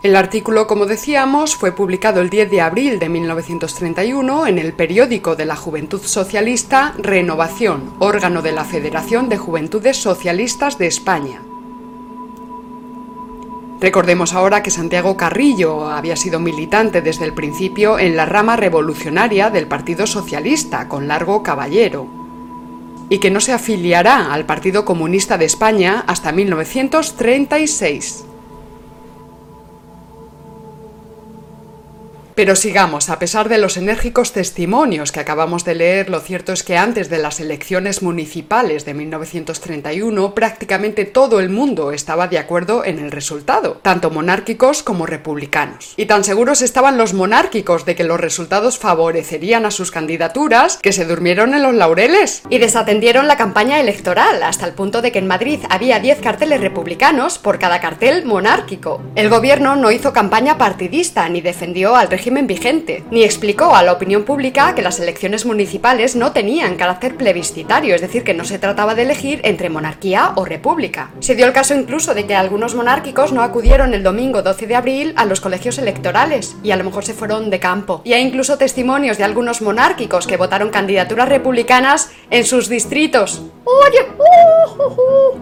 El 0.00 0.14
artículo, 0.14 0.68
como 0.68 0.86
decíamos, 0.86 1.56
fue 1.56 1.72
publicado 1.72 2.20
el 2.20 2.30
10 2.30 2.52
de 2.52 2.60
abril 2.60 3.00
de 3.00 3.08
1931 3.08 4.46
en 4.46 4.58
el 4.60 4.72
periódico 4.72 5.34
de 5.34 5.44
la 5.44 5.56
Juventud 5.56 6.00
Socialista 6.00 6.94
Renovación, 6.98 7.94
órgano 7.98 8.40
de 8.40 8.52
la 8.52 8.64
Federación 8.64 9.28
de 9.28 9.38
Juventudes 9.38 9.96
Socialistas 9.96 10.78
de 10.78 10.86
España. 10.86 11.42
Recordemos 13.80 14.34
ahora 14.34 14.62
que 14.62 14.70
Santiago 14.70 15.16
Carrillo 15.16 15.90
había 15.90 16.14
sido 16.14 16.38
militante 16.38 17.02
desde 17.02 17.24
el 17.24 17.34
principio 17.34 17.98
en 17.98 18.14
la 18.14 18.24
rama 18.24 18.54
revolucionaria 18.54 19.50
del 19.50 19.66
Partido 19.66 20.06
Socialista, 20.06 20.86
con 20.86 21.08
largo 21.08 21.42
caballero, 21.42 22.06
y 23.08 23.18
que 23.18 23.32
no 23.32 23.40
se 23.40 23.52
afiliará 23.52 24.32
al 24.32 24.46
Partido 24.46 24.84
Comunista 24.84 25.38
de 25.38 25.46
España 25.46 26.04
hasta 26.06 26.30
1936. 26.30 28.27
Pero 32.38 32.54
sigamos, 32.54 33.10
a 33.10 33.18
pesar 33.18 33.48
de 33.48 33.58
los 33.58 33.76
enérgicos 33.76 34.30
testimonios 34.30 35.10
que 35.10 35.18
acabamos 35.18 35.64
de 35.64 35.74
leer, 35.74 36.08
lo 36.08 36.20
cierto 36.20 36.52
es 36.52 36.62
que 36.62 36.76
antes 36.76 37.10
de 37.10 37.18
las 37.18 37.40
elecciones 37.40 38.00
municipales 38.00 38.84
de 38.84 38.94
1931 38.94 40.36
prácticamente 40.36 41.04
todo 41.04 41.40
el 41.40 41.50
mundo 41.50 41.90
estaba 41.90 42.28
de 42.28 42.38
acuerdo 42.38 42.84
en 42.84 43.00
el 43.00 43.10
resultado, 43.10 43.80
tanto 43.82 44.10
monárquicos 44.10 44.84
como 44.84 45.04
republicanos. 45.04 45.94
Y 45.96 46.06
tan 46.06 46.22
seguros 46.22 46.62
estaban 46.62 46.96
los 46.96 47.12
monárquicos 47.12 47.84
de 47.84 47.96
que 47.96 48.04
los 48.04 48.20
resultados 48.20 48.78
favorecerían 48.78 49.66
a 49.66 49.72
sus 49.72 49.90
candidaturas 49.90 50.78
que 50.80 50.92
se 50.92 51.06
durmieron 51.06 51.54
en 51.54 51.64
los 51.64 51.74
laureles. 51.74 52.44
Y 52.50 52.58
desatendieron 52.58 53.26
la 53.26 53.36
campaña 53.36 53.80
electoral 53.80 54.44
hasta 54.44 54.64
el 54.64 54.74
punto 54.74 55.02
de 55.02 55.10
que 55.10 55.18
en 55.18 55.26
Madrid 55.26 55.58
había 55.70 55.98
10 55.98 56.20
carteles 56.20 56.60
republicanos 56.60 57.36
por 57.36 57.58
cada 57.58 57.80
cartel 57.80 58.24
monárquico. 58.26 59.02
El 59.16 59.28
gobierno 59.28 59.74
no 59.74 59.90
hizo 59.90 60.12
campaña 60.12 60.56
partidista 60.56 61.28
ni 61.28 61.40
defendió 61.40 61.96
al 61.96 62.08
régimen 62.08 62.27
vigente, 62.46 63.04
ni 63.10 63.24
explicó 63.24 63.74
a 63.74 63.82
la 63.82 63.92
opinión 63.92 64.24
pública 64.24 64.74
que 64.74 64.82
las 64.82 65.00
elecciones 65.00 65.46
municipales 65.46 66.14
no 66.14 66.32
tenían 66.32 66.76
carácter 66.76 67.16
plebiscitario, 67.16 67.94
es 67.94 68.00
decir, 68.00 68.24
que 68.24 68.34
no 68.34 68.44
se 68.44 68.58
trataba 68.58 68.94
de 68.94 69.02
elegir 69.02 69.40
entre 69.44 69.70
monarquía 69.70 70.32
o 70.36 70.44
república. 70.44 71.10
Se 71.20 71.34
dio 71.34 71.46
el 71.46 71.52
caso 71.52 71.74
incluso 71.74 72.14
de 72.14 72.26
que 72.26 72.34
algunos 72.34 72.74
monárquicos 72.74 73.32
no 73.32 73.42
acudieron 73.42 73.94
el 73.94 74.02
domingo 74.02 74.42
12 74.42 74.66
de 74.66 74.76
abril 74.76 75.12
a 75.16 75.24
los 75.24 75.40
colegios 75.40 75.78
electorales 75.78 76.56
y 76.62 76.70
a 76.70 76.76
lo 76.76 76.84
mejor 76.84 77.04
se 77.04 77.14
fueron 77.14 77.50
de 77.50 77.60
campo. 77.60 78.02
Y 78.04 78.12
hay 78.12 78.22
incluso 78.22 78.58
testimonios 78.58 79.18
de 79.18 79.24
algunos 79.24 79.62
monárquicos 79.62 80.26
que 80.26 80.36
votaron 80.36 80.70
candidaturas 80.70 81.28
republicanas 81.28 82.10
en 82.30 82.44
sus 82.44 82.68
distritos. 82.68 83.42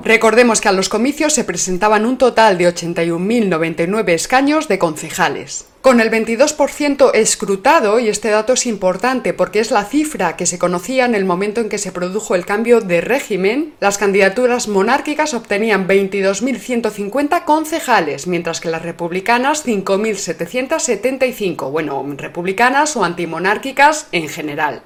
Recordemos 0.05 0.61
que 0.61 0.69
a 0.69 0.73
los 0.73 0.89
comicios 0.89 1.33
se 1.33 1.45
presentaban 1.45 2.07
un 2.07 2.17
total 2.17 2.59
de 2.59 2.69
81.099 2.69 4.09
escaños 4.11 4.69
de 4.69 4.79
concejales 4.79 5.67
con 5.87 6.01
el 6.01 6.11
22% 6.11 7.13
escrutado, 7.15 8.01
y 8.01 8.09
este 8.09 8.31
dato 8.31 8.55
es 8.55 8.67
importante 8.67 9.33
porque 9.33 9.61
es 9.61 9.71
la 9.71 9.85
cifra 9.85 10.35
que 10.35 10.45
se 10.45 10.59
conocía 10.59 11.05
en 11.05 11.15
el 11.15 11.25
momento 11.25 11.61
en 11.61 11.69
que 11.69 11.79
se 11.79 11.93
produjo 11.93 12.35
el 12.35 12.45
cambio 12.45 12.81
de 12.81 13.01
régimen, 13.01 13.73
las 13.79 13.97
candidaturas 13.97 14.67
monárquicas 14.67 15.33
obtenían 15.33 15.87
22.150 15.87 17.45
concejales, 17.45 18.27
mientras 18.27 18.61
que 18.61 18.69
las 18.69 18.83
republicanas 18.83 19.65
5.775, 19.65 21.71
bueno, 21.71 22.05
republicanas 22.17 22.97
o 22.97 23.05
antimonárquicas 23.05 24.09
en 24.11 24.29
general. 24.29 24.83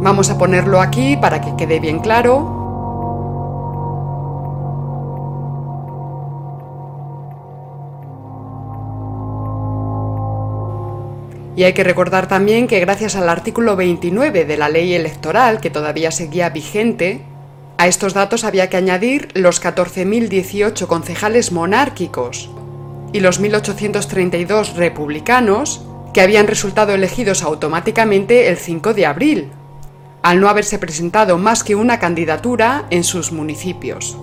Vamos 0.00 0.30
a 0.30 0.38
ponerlo 0.38 0.80
aquí 0.80 1.18
para 1.18 1.42
que 1.42 1.54
quede 1.58 1.80
bien 1.80 1.98
claro. 1.98 2.65
Y 11.56 11.64
hay 11.64 11.72
que 11.72 11.84
recordar 11.84 12.28
también 12.28 12.68
que 12.68 12.80
gracias 12.80 13.16
al 13.16 13.30
artículo 13.30 13.76
29 13.76 14.44
de 14.44 14.56
la 14.58 14.68
ley 14.68 14.94
electoral, 14.94 15.58
que 15.60 15.70
todavía 15.70 16.10
seguía 16.10 16.50
vigente, 16.50 17.22
a 17.78 17.86
estos 17.88 18.12
datos 18.12 18.44
había 18.44 18.68
que 18.68 18.76
añadir 18.76 19.28
los 19.34 19.62
14.018 19.62 20.86
concejales 20.86 21.52
monárquicos 21.52 22.50
y 23.12 23.20
los 23.20 23.40
1.832 23.40 24.74
republicanos 24.74 25.82
que 26.12 26.20
habían 26.20 26.46
resultado 26.46 26.94
elegidos 26.94 27.42
automáticamente 27.42 28.48
el 28.48 28.58
5 28.58 28.94
de 28.94 29.06
abril, 29.06 29.50
al 30.22 30.40
no 30.40 30.48
haberse 30.48 30.78
presentado 30.78 31.38
más 31.38 31.64
que 31.64 31.74
una 31.74 31.98
candidatura 31.98 32.86
en 32.90 33.04
sus 33.04 33.32
municipios. 33.32 34.18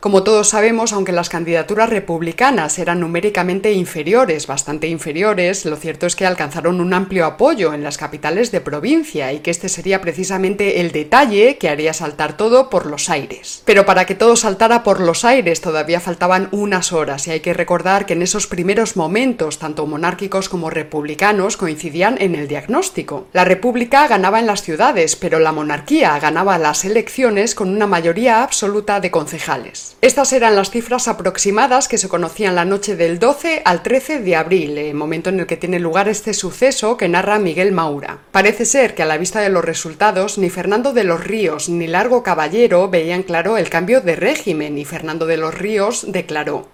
Como 0.00 0.22
todos 0.22 0.50
sabemos, 0.50 0.92
aunque 0.92 1.10
las 1.10 1.28
candidaturas 1.28 1.90
republicanas 1.90 2.78
eran 2.78 3.00
numéricamente 3.00 3.72
inferiores, 3.72 4.46
bastante 4.46 4.86
inferiores, 4.86 5.64
lo 5.64 5.74
cierto 5.74 6.06
es 6.06 6.14
que 6.14 6.24
alcanzaron 6.24 6.80
un 6.80 6.94
amplio 6.94 7.26
apoyo 7.26 7.74
en 7.74 7.82
las 7.82 7.98
capitales 7.98 8.52
de 8.52 8.60
provincia 8.60 9.32
y 9.32 9.40
que 9.40 9.50
este 9.50 9.68
sería 9.68 10.00
precisamente 10.00 10.80
el 10.80 10.92
detalle 10.92 11.58
que 11.58 11.68
haría 11.68 11.92
saltar 11.94 12.36
todo 12.36 12.70
por 12.70 12.86
los 12.86 13.10
aires. 13.10 13.62
Pero 13.64 13.86
para 13.86 14.06
que 14.06 14.14
todo 14.14 14.36
saltara 14.36 14.84
por 14.84 15.00
los 15.00 15.24
aires 15.24 15.60
todavía 15.60 15.98
faltaban 15.98 16.48
unas 16.52 16.92
horas 16.92 17.26
y 17.26 17.32
hay 17.32 17.40
que 17.40 17.54
recordar 17.54 18.06
que 18.06 18.12
en 18.12 18.22
esos 18.22 18.46
primeros 18.46 18.96
momentos, 18.96 19.58
tanto 19.58 19.84
monárquicos 19.84 20.48
como 20.48 20.70
republicanos 20.70 21.56
coincidían 21.56 22.18
en 22.20 22.36
el 22.36 22.46
diagnóstico. 22.46 23.26
La 23.32 23.44
república 23.44 24.06
ganaba 24.06 24.38
en 24.38 24.46
las 24.46 24.62
ciudades, 24.62 25.16
pero 25.16 25.40
la 25.40 25.50
monarquía 25.50 26.16
ganaba 26.20 26.56
las 26.56 26.84
elecciones 26.84 27.56
con 27.56 27.68
una 27.70 27.88
mayoría 27.88 28.44
absoluta 28.44 29.00
de 29.00 29.10
concejales. 29.10 29.88
Estas 30.00 30.32
eran 30.32 30.54
las 30.54 30.70
cifras 30.70 31.08
aproximadas 31.08 31.88
que 31.88 31.98
se 31.98 32.08
conocían 32.08 32.54
la 32.54 32.64
noche 32.64 32.94
del 32.94 33.18
12 33.18 33.62
al 33.64 33.82
13 33.82 34.20
de 34.20 34.36
abril, 34.36 34.78
el 34.78 34.94
momento 34.94 35.30
en 35.30 35.40
el 35.40 35.46
que 35.46 35.56
tiene 35.56 35.80
lugar 35.80 36.08
este 36.08 36.34
suceso 36.34 36.96
que 36.96 37.08
narra 37.08 37.40
Miguel 37.40 37.72
Maura. 37.72 38.20
Parece 38.30 38.64
ser 38.64 38.94
que 38.94 39.02
a 39.02 39.06
la 39.06 39.18
vista 39.18 39.40
de 39.40 39.48
los 39.48 39.64
resultados 39.64 40.38
ni 40.38 40.50
Fernando 40.50 40.92
de 40.92 41.02
los 41.02 41.24
Ríos 41.24 41.68
ni 41.68 41.88
Largo 41.88 42.22
Caballero 42.22 42.88
veían 42.88 43.24
claro 43.24 43.56
el 43.56 43.70
cambio 43.70 44.00
de 44.00 44.14
régimen 44.14 44.78
y 44.78 44.84
Fernando 44.84 45.26
de 45.26 45.36
los 45.36 45.52
Ríos 45.52 46.04
declaró 46.12 46.68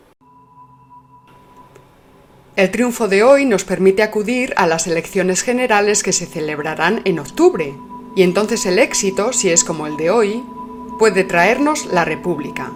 el 2.56 2.70
triunfo 2.70 3.08
de 3.08 3.24
hoy 3.24 3.46
nos 3.46 3.64
permite 3.64 4.04
acudir 4.04 4.54
a 4.56 4.68
las 4.68 4.86
elecciones 4.86 5.42
generales 5.42 6.04
que 6.04 6.12
se 6.12 6.24
celebrarán 6.24 7.02
en 7.04 7.18
octubre, 7.18 7.74
y 8.14 8.22
entonces 8.22 8.64
el 8.64 8.78
éxito, 8.78 9.32
si 9.32 9.50
es 9.50 9.64
como 9.64 9.88
el 9.88 9.96
de 9.96 10.10
hoy, 10.10 10.40
puede 11.00 11.24
traernos 11.24 11.86
la 11.86 12.04
República. 12.04 12.70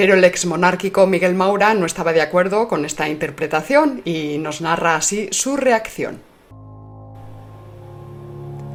Pero 0.00 0.14
el 0.14 0.24
ex 0.24 0.46
monárquico 0.46 1.06
Miguel 1.06 1.34
Maura 1.34 1.74
no 1.74 1.84
estaba 1.84 2.14
de 2.14 2.22
acuerdo 2.22 2.68
con 2.68 2.86
esta 2.86 3.06
interpretación 3.10 4.00
y 4.06 4.38
nos 4.38 4.62
narra 4.62 4.96
así 4.96 5.28
su 5.30 5.58
reacción. 5.58 6.22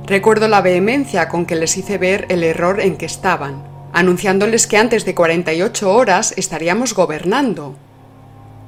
Recuerdo 0.05 0.47
la 0.47 0.61
vehemencia 0.61 1.27
con 1.27 1.47
que 1.47 1.55
les 1.55 1.77
hice 1.77 1.97
ver 1.97 2.27
el 2.29 2.43
error 2.43 2.79
en 2.79 2.95
que 2.95 3.07
estaban, 3.07 3.63
anunciándoles 3.91 4.67
que 4.67 4.77
antes 4.77 5.03
de 5.03 5.15
48 5.15 5.91
horas 5.91 6.35
estaríamos 6.37 6.93
gobernando. 6.93 7.75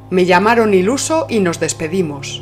Me 0.10 0.26
llamaron 0.26 0.74
iluso 0.74 1.28
y 1.30 1.42
nos 1.42 1.60
despedimos. 1.60 2.42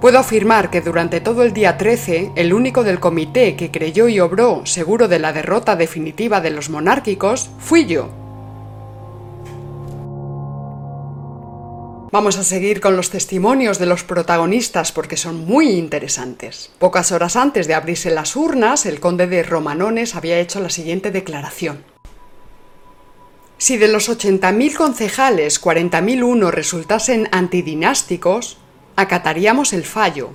Puedo 0.00 0.20
afirmar 0.20 0.70
que 0.70 0.80
durante 0.80 1.20
todo 1.20 1.42
el 1.42 1.52
día 1.52 1.76
13, 1.76 2.30
el 2.36 2.54
único 2.54 2.84
del 2.84 3.00
comité 3.00 3.56
que 3.56 3.72
creyó 3.72 4.06
y 4.06 4.20
obró 4.20 4.64
seguro 4.64 5.08
de 5.08 5.18
la 5.18 5.32
derrota 5.32 5.74
definitiva 5.74 6.40
de 6.40 6.50
los 6.50 6.70
monárquicos 6.70 7.50
fui 7.58 7.86
yo. 7.86 8.23
Vamos 12.14 12.38
a 12.38 12.44
seguir 12.44 12.80
con 12.80 12.94
los 12.94 13.10
testimonios 13.10 13.80
de 13.80 13.86
los 13.86 14.04
protagonistas 14.04 14.92
porque 14.92 15.16
son 15.16 15.44
muy 15.46 15.70
interesantes. 15.70 16.70
Pocas 16.78 17.10
horas 17.10 17.34
antes 17.34 17.66
de 17.66 17.74
abrirse 17.74 18.08
las 18.12 18.36
urnas, 18.36 18.86
el 18.86 19.00
conde 19.00 19.26
de 19.26 19.42
Romanones 19.42 20.14
había 20.14 20.38
hecho 20.38 20.60
la 20.60 20.70
siguiente 20.70 21.10
declaración. 21.10 21.82
Si 23.58 23.78
de 23.78 23.88
los 23.88 24.08
80.000 24.08 24.76
concejales 24.76 25.60
40.001 25.60 26.52
resultasen 26.52 27.28
antidinásticos, 27.32 28.58
acataríamos 28.94 29.72
el 29.72 29.82
fallo. 29.82 30.30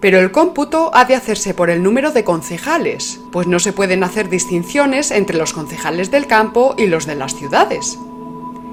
Pero 0.00 0.20
el 0.20 0.32
cómputo 0.32 0.90
ha 0.94 1.04
de 1.04 1.16
hacerse 1.16 1.52
por 1.52 1.68
el 1.68 1.82
número 1.82 2.12
de 2.12 2.24
concejales, 2.24 3.20
pues 3.30 3.46
no 3.46 3.58
se 3.58 3.74
pueden 3.74 4.04
hacer 4.04 4.30
distinciones 4.30 5.10
entre 5.10 5.36
los 5.36 5.52
concejales 5.52 6.10
del 6.10 6.26
campo 6.26 6.74
y 6.78 6.86
los 6.86 7.04
de 7.04 7.16
las 7.16 7.34
ciudades 7.36 7.98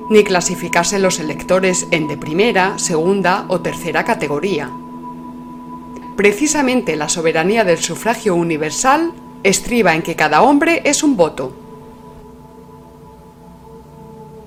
ni 0.09 0.23
clasificarse 0.23 0.99
los 0.99 1.19
electores 1.19 1.87
en 1.91 2.07
de 2.07 2.17
primera, 2.17 2.79
segunda 2.79 3.45
o 3.47 3.61
tercera 3.61 4.03
categoría. 4.03 4.71
Precisamente 6.17 6.95
la 6.95 7.07
soberanía 7.07 7.63
del 7.63 7.77
sufragio 7.77 8.35
universal 8.35 9.13
estriba 9.43 9.95
en 9.95 10.01
que 10.01 10.15
cada 10.15 10.41
hombre 10.41 10.81
es 10.83 11.03
un 11.03 11.15
voto. 11.15 11.53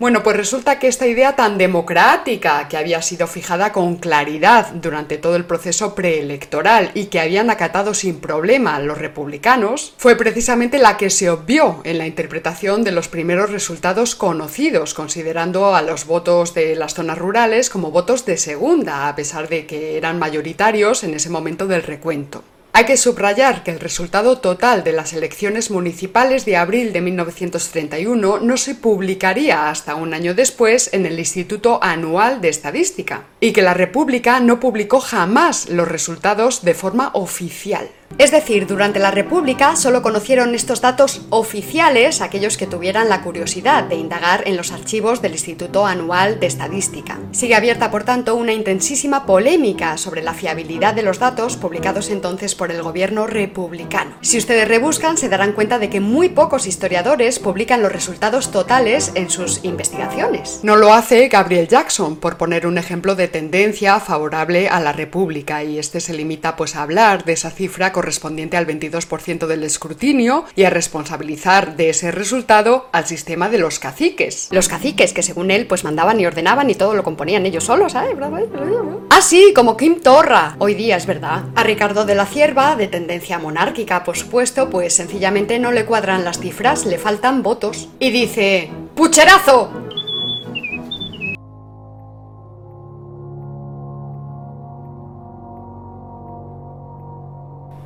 Bueno, 0.02 0.24
pues 0.24 0.36
resulta 0.36 0.80
que 0.80 0.88
esta 0.88 1.06
idea 1.06 1.36
tan 1.36 1.58
democrática, 1.58 2.66
que 2.68 2.76
había 2.76 3.00
sido 3.02 3.28
fijada 3.28 3.70
con 3.70 3.98
claridad 3.98 4.72
durante 4.72 5.16
todo 5.16 5.36
el 5.36 5.44
proceso 5.44 5.94
preelectoral 5.94 6.90
y 6.94 7.04
que 7.04 7.20
habían 7.20 7.50
acatado 7.50 7.94
sin 7.94 8.18
problema 8.18 8.80
los 8.80 8.98
republicanos, 8.98 9.94
fue 9.98 10.16
precisamente 10.16 10.80
la 10.80 10.96
que 10.96 11.08
se 11.08 11.30
obvió 11.30 11.82
en 11.84 11.98
la 11.98 12.08
interpretación 12.08 12.82
de 12.82 12.90
los 12.90 13.06
primeros 13.06 13.52
resultados 13.52 14.16
conocidos, 14.16 14.92
considerando 14.92 15.76
a 15.76 15.82
los 15.82 16.04
votos 16.04 16.52
de 16.52 16.74
las 16.74 16.94
zonas 16.94 17.18
rurales 17.18 17.70
como 17.70 17.92
votos 17.92 18.26
de 18.26 18.38
segunda, 18.38 19.06
a 19.06 19.14
pesar 19.14 19.48
de 19.48 19.66
que 19.66 19.96
eran 19.96 20.18
mayoritarios 20.18 21.04
en 21.04 21.14
ese 21.14 21.30
momento 21.30 21.68
del 21.68 21.84
recuento. 21.84 22.42
Hay 22.74 22.86
que 22.86 22.96
subrayar 22.96 23.64
que 23.64 23.70
el 23.70 23.80
resultado 23.80 24.38
total 24.38 24.82
de 24.82 24.92
las 24.92 25.12
elecciones 25.12 25.70
municipales 25.70 26.46
de 26.46 26.56
abril 26.56 26.94
de 26.94 27.02
1931 27.02 28.40
no 28.40 28.56
se 28.56 28.74
publicaría 28.74 29.68
hasta 29.68 29.94
un 29.94 30.14
año 30.14 30.32
después 30.32 30.88
en 30.94 31.04
el 31.04 31.18
Instituto 31.18 31.80
Anual 31.82 32.40
de 32.40 32.48
Estadística, 32.48 33.24
y 33.40 33.52
que 33.52 33.60
la 33.60 33.74
República 33.74 34.40
no 34.40 34.58
publicó 34.58 35.00
jamás 35.00 35.68
los 35.68 35.86
resultados 35.86 36.64
de 36.64 36.72
forma 36.72 37.10
oficial. 37.12 37.90
Es 38.18 38.30
decir, 38.30 38.66
durante 38.66 38.98
la 38.98 39.10
República 39.10 39.76
solo 39.76 40.02
conocieron 40.02 40.54
estos 40.54 40.80
datos 40.80 41.22
oficiales 41.30 42.20
aquellos 42.20 42.56
que 42.56 42.66
tuvieran 42.66 43.08
la 43.08 43.22
curiosidad 43.22 43.84
de 43.84 43.96
indagar 43.96 44.46
en 44.46 44.56
los 44.56 44.72
archivos 44.72 45.22
del 45.22 45.32
Instituto 45.32 45.86
Anual 45.86 46.38
de 46.38 46.46
Estadística. 46.46 47.18
Sigue 47.32 47.54
abierta, 47.54 47.90
por 47.90 48.04
tanto, 48.04 48.34
una 48.34 48.52
intensísima 48.52 49.26
polémica 49.26 49.96
sobre 49.96 50.22
la 50.22 50.34
fiabilidad 50.34 50.94
de 50.94 51.02
los 51.02 51.18
datos 51.18 51.56
publicados 51.56 52.10
entonces 52.10 52.54
por 52.54 52.70
el 52.70 52.82
gobierno 52.82 53.26
republicano. 53.26 54.16
Si 54.20 54.38
ustedes 54.38 54.68
rebuscan, 54.68 55.16
se 55.16 55.28
darán 55.28 55.52
cuenta 55.52 55.78
de 55.78 55.90
que 55.90 56.00
muy 56.00 56.28
pocos 56.28 56.66
historiadores 56.66 57.38
publican 57.38 57.82
los 57.82 57.92
resultados 57.92 58.50
totales 58.50 59.12
en 59.14 59.30
sus 59.30 59.64
investigaciones. 59.64 60.60
No 60.62 60.76
lo 60.76 60.92
hace 60.92 61.28
Gabriel 61.28 61.68
Jackson, 61.68 62.16
por 62.16 62.36
poner 62.36 62.66
un 62.66 62.78
ejemplo 62.78 63.14
de 63.14 63.28
tendencia 63.28 63.98
favorable 64.00 64.68
a 64.68 64.80
la 64.80 64.92
República, 64.92 65.64
y 65.64 65.78
este 65.78 66.00
se 66.00 66.14
limita 66.14 66.56
pues 66.56 66.76
a 66.76 66.82
hablar 66.82 67.24
de 67.24 67.32
esa 67.32 67.50
cifra 67.50 67.92
correspondiente 68.02 68.56
al 68.56 68.66
22% 68.66 69.46
del 69.46 69.62
escrutinio 69.62 70.44
y 70.56 70.64
a 70.64 70.70
responsabilizar 70.70 71.76
de 71.76 71.90
ese 71.90 72.10
resultado 72.10 72.88
al 72.90 73.06
sistema 73.06 73.48
de 73.48 73.58
los 73.58 73.78
caciques. 73.78 74.48
Los 74.50 74.66
caciques 74.66 75.12
que 75.12 75.22
según 75.22 75.52
él 75.52 75.68
pues 75.68 75.84
mandaban 75.84 76.18
y 76.18 76.26
ordenaban 76.26 76.68
y 76.68 76.74
todo 76.74 76.94
lo 76.94 77.04
componían 77.04 77.46
ellos 77.46 77.62
solos, 77.62 77.94
¿eh? 77.94 78.16
Ah, 79.10 79.22
sí, 79.22 79.52
como 79.54 79.76
Kim 79.76 80.00
Torra. 80.00 80.56
Hoy 80.58 80.74
día 80.74 80.96
es 80.96 81.06
verdad. 81.06 81.44
A 81.54 81.62
Ricardo 81.62 82.04
de 82.04 82.16
la 82.16 82.26
Cierva, 82.26 82.74
de 82.74 82.88
tendencia 82.88 83.38
monárquica, 83.38 84.02
por 84.02 84.16
supuesto, 84.16 84.68
pues 84.68 84.94
sencillamente 84.94 85.60
no 85.60 85.70
le 85.70 85.84
cuadran 85.84 86.24
las 86.24 86.40
cifras, 86.40 86.84
le 86.86 86.98
faltan 86.98 87.44
votos. 87.44 87.88
Y 88.00 88.10
dice, 88.10 88.68
¡pucherazo! 88.96 89.70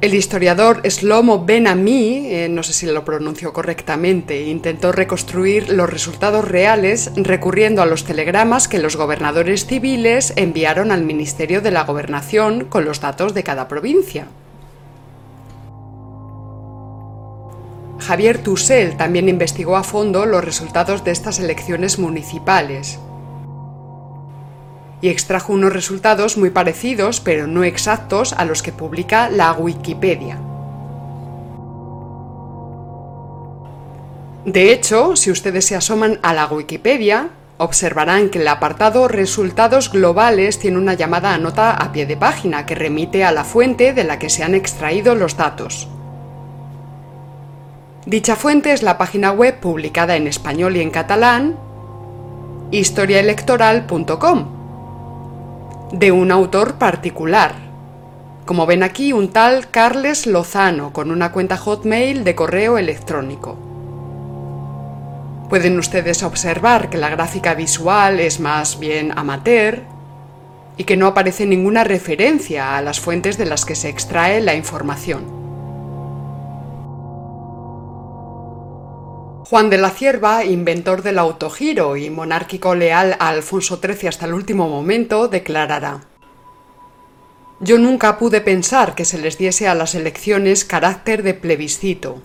El 0.02 0.12
historiador 0.12 0.82
Slomo 0.90 1.46
Ben 1.46 1.66
Ami, 1.66 2.26
eh, 2.26 2.48
no 2.50 2.62
sé 2.62 2.74
si 2.74 2.84
lo 2.84 3.02
pronuncio 3.02 3.54
correctamente, 3.54 4.44
intentó 4.44 4.92
reconstruir 4.92 5.70
los 5.70 5.88
resultados 5.88 6.46
reales 6.46 7.12
recurriendo 7.16 7.80
a 7.80 7.86
los 7.86 8.04
telegramas 8.04 8.68
que 8.68 8.78
los 8.78 8.96
gobernadores 8.96 9.64
civiles 9.64 10.34
enviaron 10.36 10.92
al 10.92 11.02
Ministerio 11.02 11.62
de 11.62 11.70
la 11.70 11.84
Gobernación 11.84 12.66
con 12.66 12.84
los 12.84 13.00
datos 13.00 13.32
de 13.32 13.42
cada 13.42 13.68
provincia. 13.68 14.26
Javier 17.98 18.42
Tussel 18.42 18.98
también 18.98 19.30
investigó 19.30 19.76
a 19.76 19.82
fondo 19.82 20.26
los 20.26 20.44
resultados 20.44 21.04
de 21.04 21.12
estas 21.12 21.40
elecciones 21.40 21.98
municipales 21.98 22.98
y 25.00 25.08
extrajo 25.08 25.52
unos 25.52 25.72
resultados 25.72 26.36
muy 26.36 26.50
parecidos, 26.50 27.20
pero 27.20 27.46
no 27.46 27.64
exactos, 27.64 28.32
a 28.32 28.44
los 28.44 28.62
que 28.62 28.72
publica 28.72 29.28
la 29.30 29.52
Wikipedia. 29.52 30.38
De 34.44 34.72
hecho, 34.72 35.16
si 35.16 35.30
ustedes 35.30 35.66
se 35.66 35.76
asoman 35.76 36.20
a 36.22 36.32
la 36.32 36.46
Wikipedia, 36.46 37.30
observarán 37.58 38.30
que 38.30 38.38
el 38.38 38.48
apartado 38.48 39.08
Resultados 39.08 39.90
globales 39.90 40.58
tiene 40.58 40.78
una 40.78 40.94
llamada 40.94 41.34
a 41.34 41.38
nota 41.38 41.72
a 41.72 41.92
pie 41.92 42.06
de 42.06 42.16
página 42.16 42.64
que 42.64 42.74
remite 42.74 43.24
a 43.24 43.32
la 43.32 43.44
fuente 43.44 43.92
de 43.92 44.04
la 44.04 44.18
que 44.18 44.30
se 44.30 44.44
han 44.44 44.54
extraído 44.54 45.14
los 45.14 45.36
datos. 45.36 45.88
Dicha 48.06 48.36
fuente 48.36 48.72
es 48.72 48.84
la 48.84 48.98
página 48.98 49.32
web 49.32 49.58
publicada 49.58 50.14
en 50.14 50.28
español 50.28 50.76
y 50.76 50.80
en 50.80 50.90
catalán 50.90 51.58
historiaelectoral.com 52.70 54.55
de 55.92 56.12
un 56.12 56.32
autor 56.32 56.74
particular. 56.74 57.54
Como 58.44 58.66
ven 58.66 58.82
aquí, 58.82 59.12
un 59.12 59.28
tal 59.28 59.70
Carles 59.70 60.26
Lozano, 60.26 60.92
con 60.92 61.10
una 61.10 61.32
cuenta 61.32 61.56
Hotmail 61.56 62.24
de 62.24 62.34
correo 62.34 62.78
electrónico. 62.78 63.56
Pueden 65.48 65.78
ustedes 65.78 66.22
observar 66.22 66.90
que 66.90 66.98
la 66.98 67.08
gráfica 67.08 67.54
visual 67.54 68.18
es 68.18 68.40
más 68.40 68.80
bien 68.80 69.12
amateur 69.16 69.82
y 70.76 70.84
que 70.84 70.96
no 70.96 71.06
aparece 71.06 71.46
ninguna 71.46 71.84
referencia 71.84 72.76
a 72.76 72.82
las 72.82 73.00
fuentes 73.00 73.38
de 73.38 73.46
las 73.46 73.64
que 73.64 73.76
se 73.76 73.88
extrae 73.88 74.40
la 74.40 74.54
información. 74.54 75.35
Juan 79.48 79.70
de 79.70 79.78
la 79.78 79.90
Cierva, 79.90 80.44
inventor 80.44 81.02
del 81.02 81.20
autogiro 81.20 81.96
y 81.96 82.10
monárquico 82.10 82.74
leal 82.74 83.14
a 83.20 83.28
Alfonso 83.28 83.78
XIII 83.80 84.08
hasta 84.08 84.26
el 84.26 84.34
último 84.34 84.68
momento, 84.68 85.28
declarará 85.28 86.00
Yo 87.60 87.78
nunca 87.78 88.18
pude 88.18 88.40
pensar 88.40 88.96
que 88.96 89.04
se 89.04 89.18
les 89.18 89.38
diese 89.38 89.68
a 89.68 89.76
las 89.76 89.94
elecciones 89.94 90.64
carácter 90.64 91.22
de 91.22 91.34
plebiscito. 91.34 92.20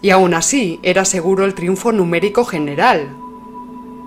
Y 0.00 0.10
aún 0.10 0.34
así 0.34 0.78
era 0.84 1.04
seguro 1.04 1.44
el 1.44 1.54
triunfo 1.54 1.90
numérico 1.90 2.44
general. 2.44 3.16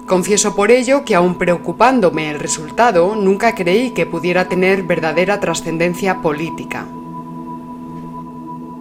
Confieso 0.08 0.56
por 0.56 0.71
ello 0.71 1.04
que 1.04 1.15
aun 1.15 1.38
preocupándome 1.38 2.32
el 2.32 2.39
resultado, 2.39 3.13
nunca 3.17 3.56
creí 3.56 3.91
que 3.91 4.06
pudiera 4.06 4.47
tener 4.47 4.84
verdadera 4.84 5.41
trascendencia 5.41 6.21
política. 6.21 6.88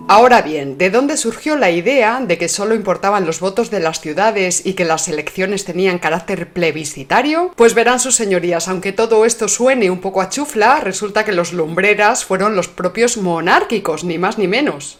Ahora 0.07 0.43
bien, 0.43 0.77
¿de 0.77 0.91
dónde 0.91 1.17
surgió 1.17 1.57
la 1.57 1.71
idea 1.71 2.21
de 2.21 2.37
que 2.37 2.51
solo 2.51 2.75
importaban 2.75 3.25
los 3.25 3.41
votos 3.41 3.71
de 3.71 3.81
las 3.81 4.03
ciudades 4.03 4.67
y 4.67 4.75
que 4.75 4.85
las 4.85 5.09
elecciones 5.09 5.65
tenían 5.65 5.99
carácter 5.99 6.53
plebiscitario? 6.53 7.53
Pues 7.57 7.75
verán 7.75 7.99
sus 7.99 8.15
señorías, 8.15 8.69
aunque 8.69 8.93
todo 8.93 9.25
esto 9.25 9.49
suene 9.49 9.91
un 9.91 10.03
poco 10.03 10.21
a 10.21 10.29
chufla, 10.29 10.81
resulta 10.81 11.25
que 11.25 11.33
los 11.33 11.55
lumbreras 11.55 12.27
fueron 12.27 12.55
los 12.55 12.69
propios 12.69 13.17
monárquicos, 13.17 14.05
ni 14.05 14.19
más 14.19 14.37
ni 14.37 14.47
menos. 14.47 14.99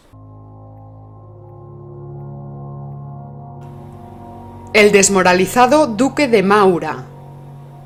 El 4.73 4.91
desmoralizado 4.91 5.87
duque 5.87 6.29
de 6.29 6.43
Maura, 6.43 7.05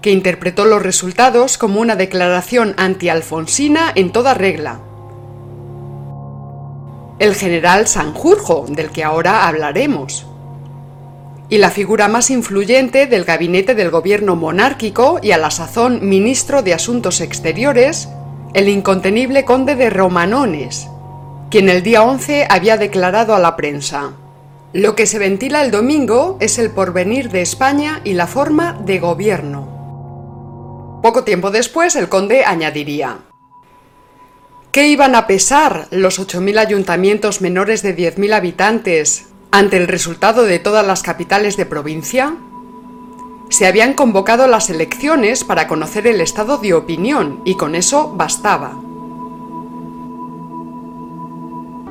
que 0.02 0.12
interpretó 0.12 0.66
los 0.66 0.82
resultados 0.82 1.58
como 1.58 1.80
una 1.80 1.96
declaración 1.96 2.74
anti-alfonsina 2.76 3.90
en 3.96 4.12
toda 4.12 4.34
regla, 4.34 4.82
el 7.18 7.34
general 7.34 7.88
Sanjurjo, 7.88 8.66
del 8.68 8.90
que 8.90 9.04
ahora 9.04 9.48
hablaremos, 9.48 10.26
y 11.48 11.58
la 11.58 11.70
figura 11.70 12.08
más 12.08 12.30
influyente 12.30 13.06
del 13.06 13.24
gabinete 13.24 13.74
del 13.74 13.90
gobierno 13.90 14.36
monárquico 14.36 15.18
y 15.22 15.32
a 15.32 15.38
la 15.38 15.50
sazón 15.50 16.08
ministro 16.08 16.62
de 16.62 16.74
Asuntos 16.74 17.20
Exteriores, 17.20 18.08
el 18.54 18.68
incontenible 18.68 19.44
conde 19.44 19.74
de 19.74 19.90
Romanones, 19.90 20.88
quien 21.50 21.68
el 21.68 21.82
día 21.82 22.02
11 22.02 22.46
había 22.48 22.76
declarado 22.76 23.34
a 23.34 23.38
la 23.38 23.56
prensa 23.56 24.12
Lo 24.72 24.94
que 24.94 25.06
se 25.06 25.18
ventila 25.18 25.62
el 25.62 25.70
domingo 25.70 26.36
es 26.40 26.58
el 26.58 26.70
porvenir 26.70 27.30
de 27.30 27.40
España 27.40 28.00
y 28.04 28.12
la 28.12 28.26
forma 28.26 28.78
de 28.84 28.98
gobierno. 28.98 31.00
Poco 31.02 31.24
tiempo 31.24 31.50
después 31.50 31.96
el 31.96 32.08
conde 32.08 32.44
añadiría 32.44 33.27
¿Qué 34.72 34.86
iban 34.88 35.14
a 35.14 35.26
pesar 35.26 35.88
los 35.90 36.20
8.000 36.20 36.58
ayuntamientos 36.58 37.40
menores 37.40 37.82
de 37.82 37.96
10.000 37.96 38.34
habitantes 38.34 39.26
ante 39.50 39.78
el 39.78 39.88
resultado 39.88 40.42
de 40.42 40.58
todas 40.58 40.86
las 40.86 41.02
capitales 41.02 41.56
de 41.56 41.64
provincia? 41.64 42.36
Se 43.48 43.66
habían 43.66 43.94
convocado 43.94 44.46
las 44.46 44.68
elecciones 44.68 45.42
para 45.42 45.66
conocer 45.68 46.06
el 46.06 46.20
estado 46.20 46.58
de 46.58 46.74
opinión 46.74 47.40
y 47.46 47.54
con 47.54 47.74
eso 47.74 48.12
bastaba. 48.14 48.87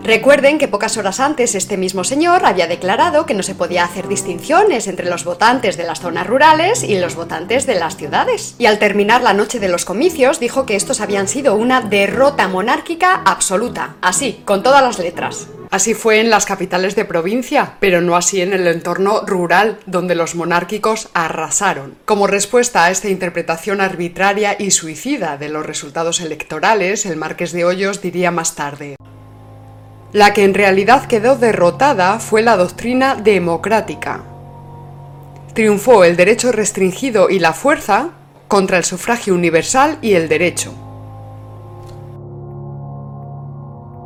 Recuerden 0.07 0.57
que 0.57 0.69
pocas 0.69 0.95
horas 0.95 1.19
antes 1.19 1.53
este 1.53 1.75
mismo 1.75 2.05
señor 2.05 2.45
había 2.45 2.65
declarado 2.65 3.25
que 3.25 3.33
no 3.33 3.43
se 3.43 3.55
podía 3.55 3.83
hacer 3.83 4.07
distinciones 4.07 4.87
entre 4.87 5.09
los 5.09 5.25
votantes 5.25 5.75
de 5.75 5.83
las 5.83 5.99
zonas 5.99 6.25
rurales 6.25 6.81
y 6.81 6.97
los 6.97 7.15
votantes 7.15 7.65
de 7.65 7.75
las 7.75 7.97
ciudades. 7.97 8.55
Y 8.57 8.67
al 8.67 8.79
terminar 8.79 9.21
la 9.21 9.33
noche 9.33 9.59
de 9.59 9.67
los 9.67 9.83
comicios 9.83 10.39
dijo 10.39 10.65
que 10.65 10.77
estos 10.77 11.01
habían 11.01 11.27
sido 11.27 11.55
una 11.55 11.81
derrota 11.81 12.47
monárquica 12.47 13.15
absoluta, 13.25 13.97
así, 13.99 14.41
con 14.45 14.63
todas 14.63 14.81
las 14.81 14.97
letras. 14.97 15.49
Así 15.71 15.93
fue 15.93 16.21
en 16.21 16.29
las 16.29 16.45
capitales 16.45 16.95
de 16.95 17.03
provincia, 17.03 17.73
pero 17.81 17.99
no 17.99 18.15
así 18.15 18.39
en 18.39 18.53
el 18.53 18.65
entorno 18.67 19.25
rural, 19.25 19.77
donde 19.87 20.15
los 20.15 20.35
monárquicos 20.35 21.09
arrasaron. 21.15 21.97
Como 22.05 22.27
respuesta 22.27 22.85
a 22.85 22.91
esta 22.91 23.09
interpretación 23.09 23.81
arbitraria 23.81 24.55
y 24.57 24.71
suicida 24.71 25.35
de 25.35 25.49
los 25.49 25.65
resultados 25.65 26.21
electorales, 26.21 27.05
el 27.05 27.17
marqués 27.17 27.51
de 27.51 27.65
Hoyos 27.65 28.01
diría 28.01 28.31
más 28.31 28.55
tarde. 28.55 28.95
La 30.13 30.33
que 30.33 30.45
en 30.45 30.53
realidad 30.53 31.05
quedó 31.05 31.35
derrotada 31.35 32.19
fue 32.19 32.41
la 32.41 32.55
doctrina 32.55 33.15
democrática. 33.15 34.23
Triunfó 35.53 36.05
el 36.05 36.15
derecho 36.15 36.51
restringido 36.51 37.29
y 37.29 37.39
la 37.39 37.51
fuerza 37.51 38.11
contra 38.47 38.77
el 38.77 38.85
sufragio 38.85 39.33
universal 39.33 39.97
y 40.01 40.13
el 40.13 40.29
derecho. 40.29 40.86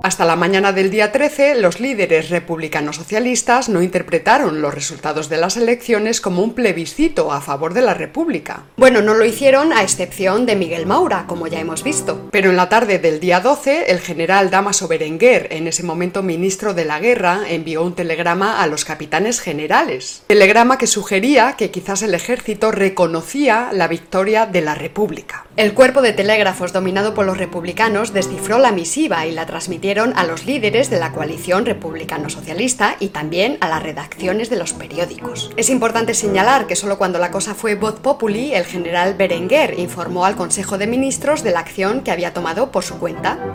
Hasta 0.04 0.26
la 0.26 0.36
mañana 0.36 0.74
del 0.74 0.90
día 0.90 1.12
13, 1.12 1.56
los 1.56 1.80
líderes 1.80 2.32
republicanos 2.32 2.96
socialistas 2.96 3.70
no 3.70 3.84
interpretaron 3.84 4.60
los 4.60 4.74
resultados 4.74 5.30
de 5.30 5.38
las 5.38 5.58
elecciones 5.58 6.22
como 6.22 6.42
un 6.42 6.56
plebiscito 6.56 7.32
a 7.32 7.40
favor 7.40 7.76
de 7.76 7.84
la 7.84 7.94
República. 7.94 8.64
Bueno, 8.78 9.04
no 9.04 9.14
lo 9.14 9.26
hicieron 9.26 9.72
a 9.72 9.84
excepción 9.84 10.48
de 10.48 10.56
Miguel 10.56 10.88
Maura, 10.88 11.26
como 11.28 11.46
ya 11.46 11.60
hemos 11.60 11.84
visto. 11.84 12.30
Pero 12.32 12.50
en 12.50 12.58
la 12.58 12.68
tarde 12.68 12.98
del 12.98 13.20
día 13.20 13.42
12, 13.42 13.92
el 13.92 14.00
general 14.00 14.50
Damaso 14.50 14.88
Berenguer, 14.88 15.50
en 15.52 15.68
ese 15.68 15.84
momento 15.84 16.24
ministro 16.24 16.74
de 16.74 16.86
la 16.86 17.00
Guerra, 17.00 17.42
envió 17.48 17.84
un 17.84 17.94
telegrama 17.94 18.60
a 18.60 18.66
los 18.66 18.86
capitanes 18.86 19.40
generales. 19.40 20.24
Telegrama 20.26 20.80
que 20.80 20.88
sugería 20.88 21.54
que 21.58 21.70
quizás 21.70 22.02
el 22.02 22.16
ejército 22.16 22.72
reconocía 22.72 23.70
la 23.72 23.88
victoria 23.88 24.48
de 24.48 24.62
la 24.62 24.74
República. 24.74 25.46
El 25.58 25.74
cuerpo 25.74 26.02
de 26.02 26.14
telégrafos 26.14 26.72
dominado 26.72 27.14
por 27.14 27.26
los 27.26 27.38
republicanos 27.38 28.14
descifró 28.14 28.58
la 28.58 28.72
misiva 28.72 29.26
y 29.26 29.34
la 29.34 29.46
transmitieron 29.46 30.14
a 30.16 30.24
los 30.24 30.46
líderes 30.46 30.90
de 30.90 30.98
la 30.98 31.12
coalición 31.12 31.66
republicano-socialista 31.66 32.96
y 33.02 33.10
también 33.10 33.58
a 33.60 33.68
las 33.68 33.84
redacciones 33.84 34.50
de 34.50 34.56
los 34.56 34.72
periódicos. 34.72 35.52
Es 35.58 35.70
importante 35.70 36.14
señalar 36.14 36.68
que 36.68 36.78
solo 36.78 36.98
cuando 36.98 37.20
la 37.20 37.32
cosa 37.32 37.54
fue 37.54 37.76
voz 37.76 38.00
populi, 38.00 38.54
el 38.54 38.64
general 38.64 39.16
Berenguer 39.16 39.78
informó 39.78 40.24
al 40.24 40.38
Consejo 40.38 40.78
de 40.78 40.88
Ministros 40.88 41.44
de 41.44 41.52
la 41.52 41.60
acción 41.60 42.00
que 42.02 42.12
había 42.12 42.34
tomado 42.34 42.72
por 42.72 42.84
su 42.84 42.98
cuenta. 42.98 43.54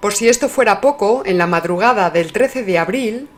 Por 0.00 0.14
si 0.14 0.30
esto 0.30 0.48
fuera 0.48 0.80
poco, 0.80 1.24
en 1.26 1.36
la 1.36 1.46
madrugada 1.46 2.08
del 2.08 2.32
13 2.32 2.64
de 2.64 2.78
abril, 2.78 3.28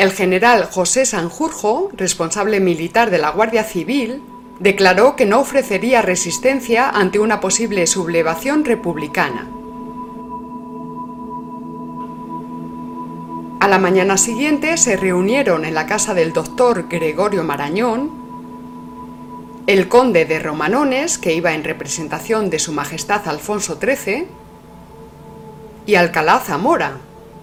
el 0.00 0.12
general 0.12 0.64
José 0.64 1.04
Sanjurjo, 1.04 1.90
responsable 1.92 2.58
militar 2.58 3.10
de 3.10 3.18
la 3.18 3.32
Guardia 3.32 3.64
Civil, 3.64 4.22
declaró 4.58 5.14
que 5.14 5.26
no 5.26 5.40
ofrecería 5.40 6.00
resistencia 6.00 6.88
ante 6.88 7.18
una 7.18 7.38
posible 7.38 7.86
sublevación 7.86 8.64
republicana. 8.64 9.46
A 13.60 13.68
la 13.68 13.78
mañana 13.78 14.16
siguiente 14.16 14.78
se 14.78 14.96
reunieron 14.96 15.66
en 15.66 15.74
la 15.74 15.84
casa 15.84 16.14
del 16.14 16.32
doctor 16.32 16.88
Gregorio 16.88 17.44
Marañón, 17.44 18.10
el 19.66 19.86
conde 19.88 20.24
de 20.24 20.38
Romanones, 20.38 21.18
que 21.18 21.34
iba 21.34 21.52
en 21.52 21.62
representación 21.62 22.48
de 22.48 22.58
su 22.58 22.72
Majestad 22.72 23.28
Alfonso 23.28 23.78
XIII, 23.78 24.28
y 25.84 25.94
Alcalá 25.96 26.38
Zamora, 26.38 26.96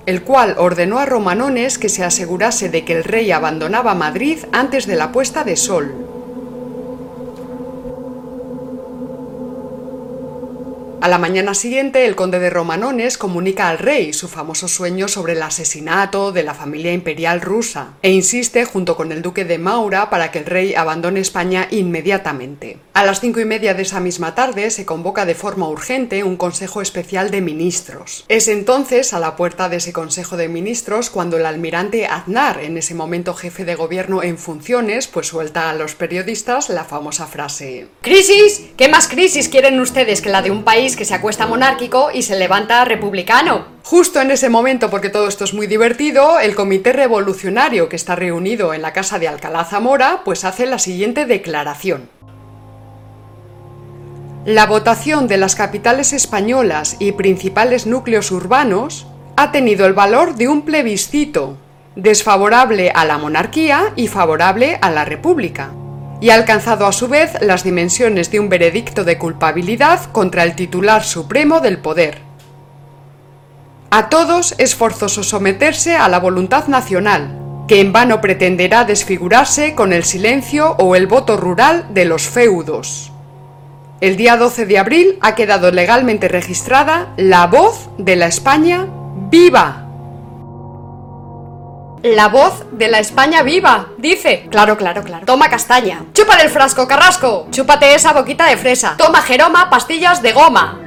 el 0.07 0.23
cual 0.23 0.55
ordenó 0.57 0.99
a 0.99 1.05
Romanones 1.05 1.77
que 1.77 1.89
se 1.89 2.01
asegurase 2.01 2.69
de 2.69 2.85
que 2.85 2.93
el 2.93 3.03
rey 3.03 3.29
abandonaba 3.31 3.93
Madrid 3.93 4.39
antes 4.53 4.87
de 4.87 4.95
la 4.95 5.11
puesta 5.11 5.43
de 5.43 5.57
sol. 5.57 6.06
A 10.99 11.09
la 11.09 11.19
mañana 11.19 11.53
siguiente, 11.53 12.07
el 12.07 12.15
conde 12.15 12.39
de 12.39 12.49
Romanones 12.49 13.19
comunica 13.19 13.69
al 13.69 13.77
rey 13.77 14.13
su 14.13 14.27
famoso 14.27 14.67
sueño 14.67 15.07
sobre 15.07 15.33
el 15.33 15.43
asesinato 15.43 16.31
de 16.31 16.41
la 16.41 16.55
familia 16.55 16.91
imperial 16.91 17.39
rusa 17.39 17.93
e 18.01 18.11
insiste 18.11 18.65
junto 18.65 18.97
con 18.97 19.11
el 19.11 19.21
duque 19.21 19.45
de 19.45 19.59
Maura 19.59 20.09
para 20.09 20.31
que 20.31 20.39
el 20.39 20.45
rey 20.45 20.73
abandone 20.73 21.19
España 21.19 21.67
inmediatamente. 21.69 22.79
A 22.95 23.05
las 23.05 23.19
cinco 23.19 23.39
y 23.39 23.45
media 23.45 23.75
de 23.75 23.83
esa 23.83 23.99
misma 23.99 24.33
tarde 24.33 24.71
se 24.71 24.85
convoca 24.85 25.27
de 25.27 25.35
forma 25.35 25.69
urgente 25.69 26.23
un 26.23 26.35
consejo 26.35 26.81
especial 26.81 27.29
de 27.29 27.41
ministros. 27.41 28.25
Es 28.27 28.47
entonces 28.47 29.13
a 29.13 29.19
la 29.19 29.35
puerta 29.35 29.69
de 29.69 29.77
ese 29.77 29.93
consejo 29.93 30.35
de 30.35 30.49
ministros 30.49 31.11
cuando 31.11 31.37
el 31.37 31.45
almirante 31.45 32.07
Aznar, 32.07 32.59
en 32.63 32.75
ese 32.75 32.95
momento 32.95 33.35
jefe 33.35 33.65
de 33.65 33.75
gobierno 33.75 34.23
en 34.23 34.39
funciones, 34.39 35.05
pues 35.05 35.27
suelta 35.27 35.69
a 35.69 35.75
los 35.75 35.93
periodistas 35.93 36.69
la 36.69 36.85
famosa 36.85 37.27
frase 37.27 37.87
¿Crisis? 38.01 38.63
¿Qué 38.75 38.89
más 38.89 39.07
crisis 39.07 39.47
quieren 39.47 39.79
ustedes 39.79 40.21
que 40.21 40.29
la 40.29 40.41
de 40.41 40.49
un 40.49 40.63
país 40.63 40.86
que 40.95 41.05
se 41.05 41.13
acuesta 41.13 41.47
monárquico 41.47 42.09
y 42.13 42.21
se 42.21 42.37
levanta 42.37 42.85
republicano. 42.85 43.65
Justo 43.83 44.21
en 44.21 44.31
ese 44.31 44.49
momento, 44.49 44.89
porque 44.89 45.09
todo 45.09 45.27
esto 45.27 45.43
es 45.43 45.53
muy 45.53 45.67
divertido, 45.67 46.39
el 46.39 46.55
Comité 46.55 46.93
Revolucionario 46.93 47.89
que 47.89 47.95
está 47.95 48.15
reunido 48.15 48.73
en 48.73 48.81
la 48.81 48.93
casa 48.93 49.19
de 49.19 49.27
Alcalá 49.27 49.65
Zamora, 49.65 50.21
pues 50.23 50.45
hace 50.45 50.65
la 50.65 50.79
siguiente 50.79 51.25
declaración. 51.25 52.09
La 54.45 54.65
votación 54.65 55.27
de 55.27 55.37
las 55.37 55.55
capitales 55.55 56.13
españolas 56.13 56.95
y 56.99 57.11
principales 57.11 57.85
núcleos 57.85 58.31
urbanos 58.31 59.07
ha 59.35 59.51
tenido 59.51 59.85
el 59.85 59.93
valor 59.93 60.35
de 60.35 60.47
un 60.47 60.61
plebiscito, 60.61 61.57
desfavorable 61.95 62.91
a 62.95 63.03
la 63.05 63.17
monarquía 63.17 63.91
y 63.95 64.07
favorable 64.07 64.77
a 64.81 64.89
la 64.89 65.03
república 65.03 65.71
y 66.19 66.29
ha 66.29 66.35
alcanzado 66.35 66.85
a 66.85 66.91
su 66.91 67.07
vez 67.07 67.33
las 67.41 67.63
dimensiones 67.63 68.31
de 68.31 68.39
un 68.39 68.49
veredicto 68.49 69.03
de 69.03 69.17
culpabilidad 69.17 70.11
contra 70.11 70.43
el 70.43 70.55
titular 70.55 71.03
supremo 71.03 71.59
del 71.59 71.79
poder. 71.79 72.21
A 73.89 74.09
todos 74.09 74.55
es 74.57 74.75
forzoso 74.75 75.23
someterse 75.23 75.95
a 75.95 76.09
la 76.09 76.19
voluntad 76.19 76.67
nacional, 76.67 77.37
que 77.67 77.79
en 77.79 77.93
vano 77.93 78.21
pretenderá 78.21 78.83
desfigurarse 78.83 79.75
con 79.75 79.93
el 79.93 80.03
silencio 80.03 80.75
o 80.77 80.95
el 80.95 81.07
voto 81.07 81.37
rural 81.37 81.85
de 81.91 82.05
los 82.05 82.23
feudos. 82.23 83.11
El 83.99 84.15
día 84.15 84.37
12 84.37 84.65
de 84.65 84.77
abril 84.77 85.17
ha 85.21 85.35
quedado 85.35 85.71
legalmente 85.71 86.27
registrada 86.27 87.13
la 87.17 87.47
voz 87.47 87.89
de 87.97 88.15
la 88.15 88.27
España 88.27 88.87
viva. 89.31 89.86
La 92.03 92.27
voz 92.27 92.63
de 92.71 92.87
la 92.87 92.99
España 92.99 93.41
viva, 93.41 93.87
dice. 93.97 94.47
Claro, 94.51 94.77
claro, 94.77 95.03
claro. 95.03 95.25
Toma 95.25 95.49
castaña. 95.49 96.05
Chúpale 96.13 96.43
el 96.43 96.49
frasco, 96.49 96.87
Carrasco. 96.87 97.47
Chúpate 97.51 97.95
esa 97.95 98.13
boquita 98.13 98.45
de 98.45 98.57
fresa. 98.57 98.95
Toma 98.97 99.21
Jeroma, 99.21 99.69
pastillas 99.69 100.21
de 100.21 100.33
goma. 100.33 100.86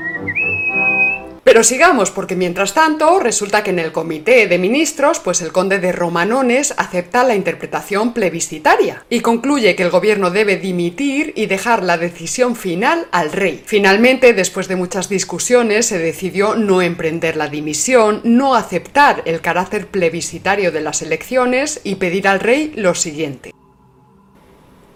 Pero 1.51 1.65
sigamos, 1.65 2.13
porque 2.13 2.37
mientras 2.37 2.75
tanto 2.75 3.19
resulta 3.19 3.65
que 3.65 3.71
en 3.71 3.81
el 3.81 3.91
comité 3.91 4.47
de 4.47 4.57
ministros, 4.57 5.19
pues 5.19 5.41
el 5.41 5.51
conde 5.51 5.81
de 5.81 5.91
Romanones 5.91 6.73
acepta 6.77 7.25
la 7.25 7.35
interpretación 7.35 8.13
plebiscitaria 8.13 9.05
y 9.11 9.19
concluye 9.19 9.75
que 9.75 9.83
el 9.83 9.91
gobierno 9.91 10.31
debe 10.31 10.59
dimitir 10.59 11.33
y 11.35 11.47
dejar 11.47 11.83
la 11.83 11.99
decisión 11.99 12.55
final 12.55 13.09
al 13.11 13.33
rey. 13.33 13.65
Finalmente, 13.67 14.33
después 14.33 14.69
de 14.69 14.77
muchas 14.77 15.09
discusiones, 15.09 15.87
se 15.87 15.99
decidió 15.99 16.55
no 16.55 16.83
emprender 16.83 17.37
la 17.37 17.49
dimisión, 17.49 18.21
no 18.23 18.55
aceptar 18.55 19.23
el 19.25 19.41
carácter 19.41 19.89
plebiscitario 19.89 20.71
de 20.71 20.83
las 20.83 21.03
elecciones 21.03 21.81
y 21.83 21.97
pedir 21.97 22.29
al 22.29 22.39
rey 22.39 22.73
lo 22.77 22.95
siguiente 22.95 23.53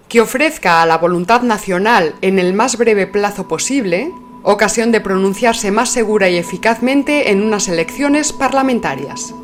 que 0.09 0.21
ofrezca 0.21 0.81
a 0.81 0.87
la 0.87 0.99
voluntad 0.99 1.43
nacional 1.43 2.15
en 2.21 2.39
el 2.39 2.53
más 2.53 2.79
breve 2.79 3.09
plazo 3.09 3.49
posible 3.49 4.13
ocasión 4.45 4.93
de 4.93 5.01
pronunciarse 5.01 5.71
más 5.71 5.91
segura 5.91 6.29
y 6.29 6.37
eficazmente 6.37 7.31
en 7.31 7.43
unas 7.43 7.67
elecciones 7.69 8.33
parlamentarias. 8.33 9.35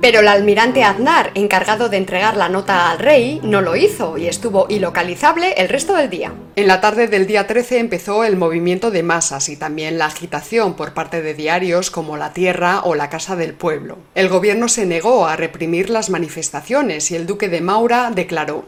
Pero 0.00 0.20
el 0.20 0.28
almirante 0.28 0.84
Aznar, 0.84 1.32
encargado 1.34 1.88
de 1.88 1.96
entregar 1.96 2.36
la 2.36 2.50
nota 2.50 2.90
al 2.90 2.98
rey, 2.98 3.40
no 3.42 3.62
lo 3.62 3.76
hizo 3.76 4.18
y 4.18 4.28
estuvo 4.28 4.66
ilocalizable 4.68 5.54
el 5.56 5.70
resto 5.70 5.94
del 5.94 6.10
día. 6.10 6.34
En 6.54 6.68
la 6.68 6.82
tarde 6.82 7.08
del 7.08 7.26
día 7.26 7.46
13 7.46 7.78
empezó 7.78 8.22
el 8.22 8.36
movimiento 8.36 8.90
de 8.90 9.02
masas 9.02 9.48
y 9.48 9.56
también 9.56 9.96
la 9.96 10.06
agitación 10.06 10.74
por 10.74 10.92
parte 10.92 11.22
de 11.22 11.32
diarios 11.32 11.90
como 11.90 12.18
La 12.18 12.34
Tierra 12.34 12.82
o 12.84 12.94
La 12.94 13.08
Casa 13.08 13.36
del 13.36 13.54
Pueblo. 13.54 13.96
El 14.14 14.28
gobierno 14.28 14.68
se 14.68 14.84
negó 14.84 15.26
a 15.26 15.34
reprimir 15.34 15.88
las 15.88 16.10
manifestaciones 16.10 17.10
y 17.10 17.16
el 17.16 17.26
duque 17.26 17.48
de 17.48 17.62
Maura 17.62 18.12
declaró 18.14 18.66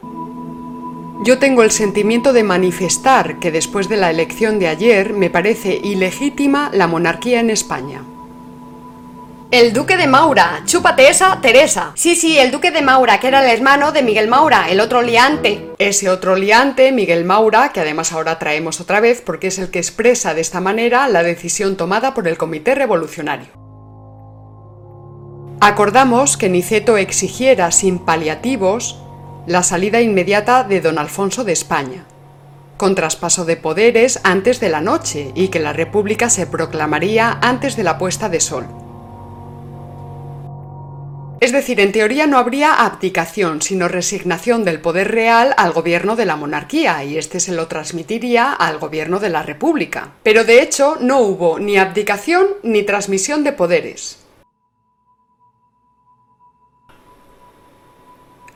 yo 1.24 1.38
tengo 1.38 1.62
el 1.62 1.70
sentimiento 1.70 2.33
de 2.33 2.44
manifestar 2.44 3.38
que 3.40 3.50
después 3.50 3.88
de 3.88 3.96
la 3.96 4.11
elección 4.11 4.59
de 4.59 4.68
ayer 4.68 5.12
me 5.12 5.31
parece 5.31 5.74
ilegítima 5.74 6.70
la 6.72 6.87
monarquía 6.87 7.40
en 7.40 7.50
España. 7.50 8.02
El 9.50 9.72
duque 9.72 9.96
de 9.96 10.07
Maura, 10.07 10.62
chúpate 10.66 11.09
esa, 11.09 11.40
Teresa. 11.40 11.92
Sí, 11.94 12.14
sí, 12.14 12.38
el 12.38 12.50
duque 12.50 12.70
de 12.70 12.83
Maura, 12.83 13.18
que 13.18 13.28
era 13.28 13.42
el 13.42 13.50
hermano 13.50 13.92
de 13.92 14.02
Miguel 14.02 14.28
Maura, 14.28 14.68
el 14.68 14.78
otro 14.78 15.00
liante. 15.00 15.70
Ese 15.78 16.11
otro 16.11 16.37
liante, 16.37 16.92
Miguel 16.92 17.24
Maura, 17.24 17.72
que 17.72 17.81
además 17.81 18.12
ahora 18.12 18.38
traemos 18.38 18.78
otra 18.78 19.00
vez 19.00 19.22
porque 19.24 19.46
es 19.46 19.59
el 19.59 19.70
que 19.70 19.78
expresa 19.78 20.35
de 20.35 20.42
esta 20.42 20.61
manera 20.61 21.09
la 21.09 21.22
decisión 21.22 21.78
tomada 21.78 22.12
por 22.12 22.28
el 22.28 22.37
Comité 22.37 22.74
Revolucionario. 22.74 23.48
Acordamos 25.61 26.37
que 26.37 26.50
Niceto 26.50 26.98
exigiera 26.98 27.72
sin 27.72 27.98
paliativos 27.98 29.00
la 29.48 29.62
salida 29.62 30.02
inmediata 30.02 30.62
de 30.62 30.82
don 30.82 30.98
Alfonso 30.98 31.42
de 31.42 31.52
España, 31.52 32.04
con 32.76 32.94
traspaso 32.94 33.46
de 33.46 33.56
poderes 33.56 34.20
antes 34.22 34.61
de 34.61 34.68
la 34.68 34.82
noche 34.82 35.32
y 35.34 35.48
que 35.48 35.58
la 35.58 35.72
República 35.72 36.28
se 36.28 36.46
proclamaría 36.46 37.38
antes 37.40 37.74
de 37.74 37.82
la 37.82 37.96
puesta 37.96 38.28
de 38.28 38.40
sol. 38.40 38.66
Es 41.40 41.52
decir, 41.52 41.80
en 41.80 41.92
teoría 41.92 42.26
no 42.26 42.37
habría 42.37 42.74
abdicación, 42.74 43.62
sino 43.62 43.88
resignación 43.88 44.64
del 44.64 44.80
poder 44.80 45.12
real 45.12 45.54
al 45.56 45.72
gobierno 45.72 46.14
de 46.14 46.26
la 46.26 46.37
monarquía, 46.37 47.02
y 47.04 47.16
éste 47.16 47.40
se 47.40 47.52
lo 47.52 47.68
transmitiría 47.68 48.52
al 48.52 48.78
gobierno 48.78 49.18
de 49.18 49.30
la 49.30 49.42
República. 49.44 50.14
Pero 50.24 50.44
de 50.44 50.61
hecho 50.61 50.98
no 51.00 51.20
hubo 51.20 51.58
ni 51.58 51.78
abdicación 51.78 52.48
ni 52.64 52.82
transmisión 52.82 53.44
de 53.44 53.52
poderes. 53.52 54.18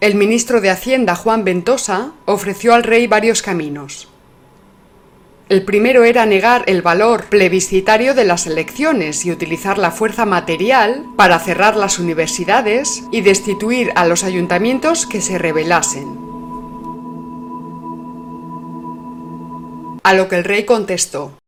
El 0.03 0.17
ministro 0.17 0.61
de 0.61 0.69
Hacienda, 0.69 1.15
Juan 1.15 1.45
Ventosa, 1.45 2.11
ofreció 2.25 2.75
al 2.75 2.83
rey 2.83 3.07
varios 3.07 3.41
caminos. 3.41 4.09
El 5.49 5.65
primero 5.65 6.03
era 6.03 6.27
negar 6.27 6.65
el 6.67 6.83
valor 6.83 7.27
plebiscitario 7.27 8.13
de 8.13 8.25
las 8.25 8.49
elecciones 8.49 9.25
y 9.25 9.31
utilizar 9.31 9.79
la 9.79 9.93
fuerza 9.93 10.27
material 10.27 11.05
para 11.17 11.39
cerrar 11.39 11.77
las 11.77 12.01
universidades 12.01 13.05
y 13.13 13.21
destituir 13.21 13.93
a 13.95 14.05
los 14.05 14.25
ayuntamientos 14.25 15.07
que 15.07 15.21
se 15.21 15.39
rebelasen. 15.39 16.19
A 20.03 20.15
lo 20.15 20.29
que 20.29 20.35
el 20.35 20.43
rey 20.43 20.65
contestó, 20.65 21.39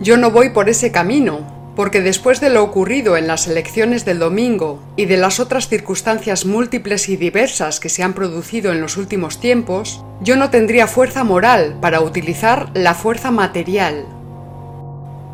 Yo 0.00 0.16
no 0.16 0.30
voy 0.30 0.48
por 0.48 0.70
ese 0.70 0.90
camino, 0.90 1.53
porque 1.76 2.00
después 2.00 2.40
de 2.40 2.50
lo 2.50 2.62
ocurrido 2.62 3.16
en 3.16 3.26
las 3.26 3.48
elecciones 3.48 4.04
del 4.04 4.20
domingo 4.20 4.80
y 4.96 5.06
de 5.06 5.16
las 5.16 5.40
otras 5.40 5.68
circunstancias 5.68 6.46
múltiples 6.46 7.08
y 7.08 7.16
diversas 7.16 7.80
que 7.80 7.88
se 7.88 8.02
han 8.02 8.12
producido 8.12 8.72
en 8.72 8.80
los 8.80 8.96
últimos 8.96 9.40
tiempos, 9.40 10.04
yo 10.20 10.36
no 10.36 10.50
tendría 10.50 10.86
fuerza 10.86 11.24
moral 11.24 11.78
para 11.80 12.00
utilizar 12.00 12.70
la 12.74 12.94
fuerza 12.94 13.30
material. 13.30 14.06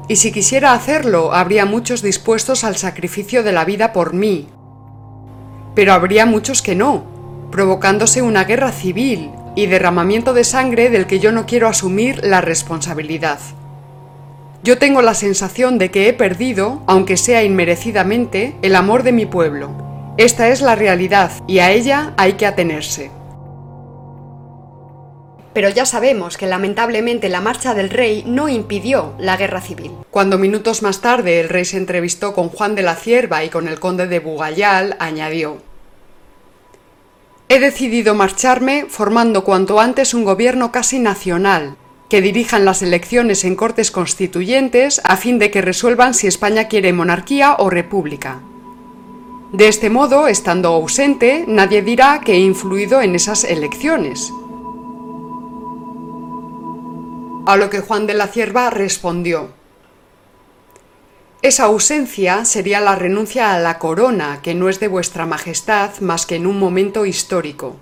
Y 0.08 0.16
si 0.16 0.32
quisiera 0.32 0.72
hacerlo, 0.72 1.34
habría 1.34 1.66
muchos 1.66 2.02
dispuestos 2.02 2.64
al 2.64 2.76
sacrificio 2.76 3.42
de 3.42 3.52
la 3.52 3.64
vida 3.64 3.92
por 3.92 4.14
mí. 4.14 4.48
Pero 5.74 5.92
habría 5.92 6.26
muchos 6.26 6.62
que 6.62 6.74
no, 6.74 7.04
provocándose 7.52 8.22
una 8.22 8.44
guerra 8.44 8.72
civil 8.72 9.30
y 9.54 9.66
derramamiento 9.66 10.32
de 10.32 10.44
sangre 10.44 10.88
del 10.90 11.06
que 11.06 11.20
yo 11.20 11.32
no 11.32 11.46
quiero 11.46 11.68
asumir 11.68 12.24
la 12.24 12.40
responsabilidad. 12.40 13.38
Yo 14.62 14.76
tengo 14.76 15.00
la 15.00 15.14
sensación 15.14 15.78
de 15.78 15.90
que 15.90 16.08
he 16.08 16.12
perdido, 16.12 16.82
aunque 16.86 17.16
sea 17.16 17.42
inmerecidamente, 17.42 18.56
el 18.60 18.76
amor 18.76 19.04
de 19.04 19.12
mi 19.12 19.24
pueblo. 19.24 19.70
Esta 20.18 20.48
es 20.48 20.60
la 20.60 20.74
realidad 20.74 21.32
y 21.46 21.60
a 21.60 21.70
ella 21.70 22.12
hay 22.18 22.34
que 22.34 22.44
atenerse. 22.44 23.10
Pero 25.54 25.70
ya 25.70 25.86
sabemos 25.86 26.36
que 26.36 26.46
lamentablemente 26.46 27.30
la 27.30 27.40
marcha 27.40 27.72
del 27.72 27.88
rey 27.88 28.22
no 28.26 28.50
impidió 28.50 29.14
la 29.18 29.38
guerra 29.38 29.62
civil. 29.62 29.92
Cuando 30.10 30.36
minutos 30.36 30.82
más 30.82 31.00
tarde 31.00 31.40
el 31.40 31.48
rey 31.48 31.64
se 31.64 31.78
entrevistó 31.78 32.34
con 32.34 32.50
Juan 32.50 32.74
de 32.74 32.82
la 32.82 32.96
Cierva 32.96 33.42
y 33.42 33.48
con 33.48 33.66
el 33.66 33.80
conde 33.80 34.08
de 34.08 34.18
Bugayal, 34.20 34.94
añadió 35.00 35.56
He 37.48 37.58
decidido 37.58 38.14
marcharme 38.14 38.86
formando 38.88 39.42
cuanto 39.42 39.80
antes 39.80 40.12
un 40.12 40.24
gobierno 40.24 40.70
casi 40.70 40.98
nacional, 40.98 41.76
que 42.10 42.20
dirijan 42.20 42.64
las 42.64 42.82
elecciones 42.82 43.44
en 43.44 43.54
cortes 43.54 43.92
constituyentes 43.92 45.00
a 45.04 45.16
fin 45.16 45.38
de 45.38 45.52
que 45.52 45.62
resuelvan 45.62 46.12
si 46.12 46.26
España 46.26 46.66
quiere 46.66 46.92
monarquía 46.92 47.54
o 47.58 47.70
república. 47.70 48.40
De 49.52 49.68
este 49.68 49.90
modo, 49.90 50.26
estando 50.26 50.70
ausente, 50.70 51.44
nadie 51.46 51.82
dirá 51.82 52.20
que 52.24 52.32
he 52.32 52.38
influido 52.40 53.00
en 53.00 53.14
esas 53.14 53.44
elecciones. 53.44 54.32
A 57.46 57.56
lo 57.56 57.70
que 57.70 57.80
Juan 57.80 58.08
de 58.08 58.14
la 58.14 58.26
Cierva 58.26 58.70
respondió, 58.70 59.50
Esa 61.42 61.64
ausencia 61.64 62.44
sería 62.44 62.80
la 62.80 62.96
renuncia 62.96 63.54
a 63.54 63.60
la 63.60 63.78
corona, 63.78 64.40
que 64.42 64.54
no 64.54 64.68
es 64.68 64.80
de 64.80 64.88
vuestra 64.88 65.26
majestad 65.26 66.00
más 66.00 66.26
que 66.26 66.34
en 66.34 66.48
un 66.48 66.58
momento 66.58 67.06
histórico 67.06 67.76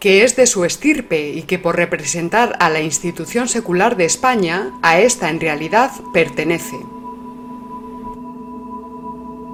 que 0.00 0.24
es 0.24 0.36
de 0.36 0.46
su 0.46 0.64
estirpe 0.64 1.30
y 1.30 1.42
que 1.42 1.58
por 1.58 1.76
representar 1.76 2.56
a 2.60 2.70
la 2.70 2.80
institución 2.80 3.48
secular 3.48 3.96
de 3.96 4.04
España, 4.04 4.70
a 4.82 5.00
esta 5.00 5.30
en 5.30 5.40
realidad 5.40 5.90
pertenece. 6.12 6.76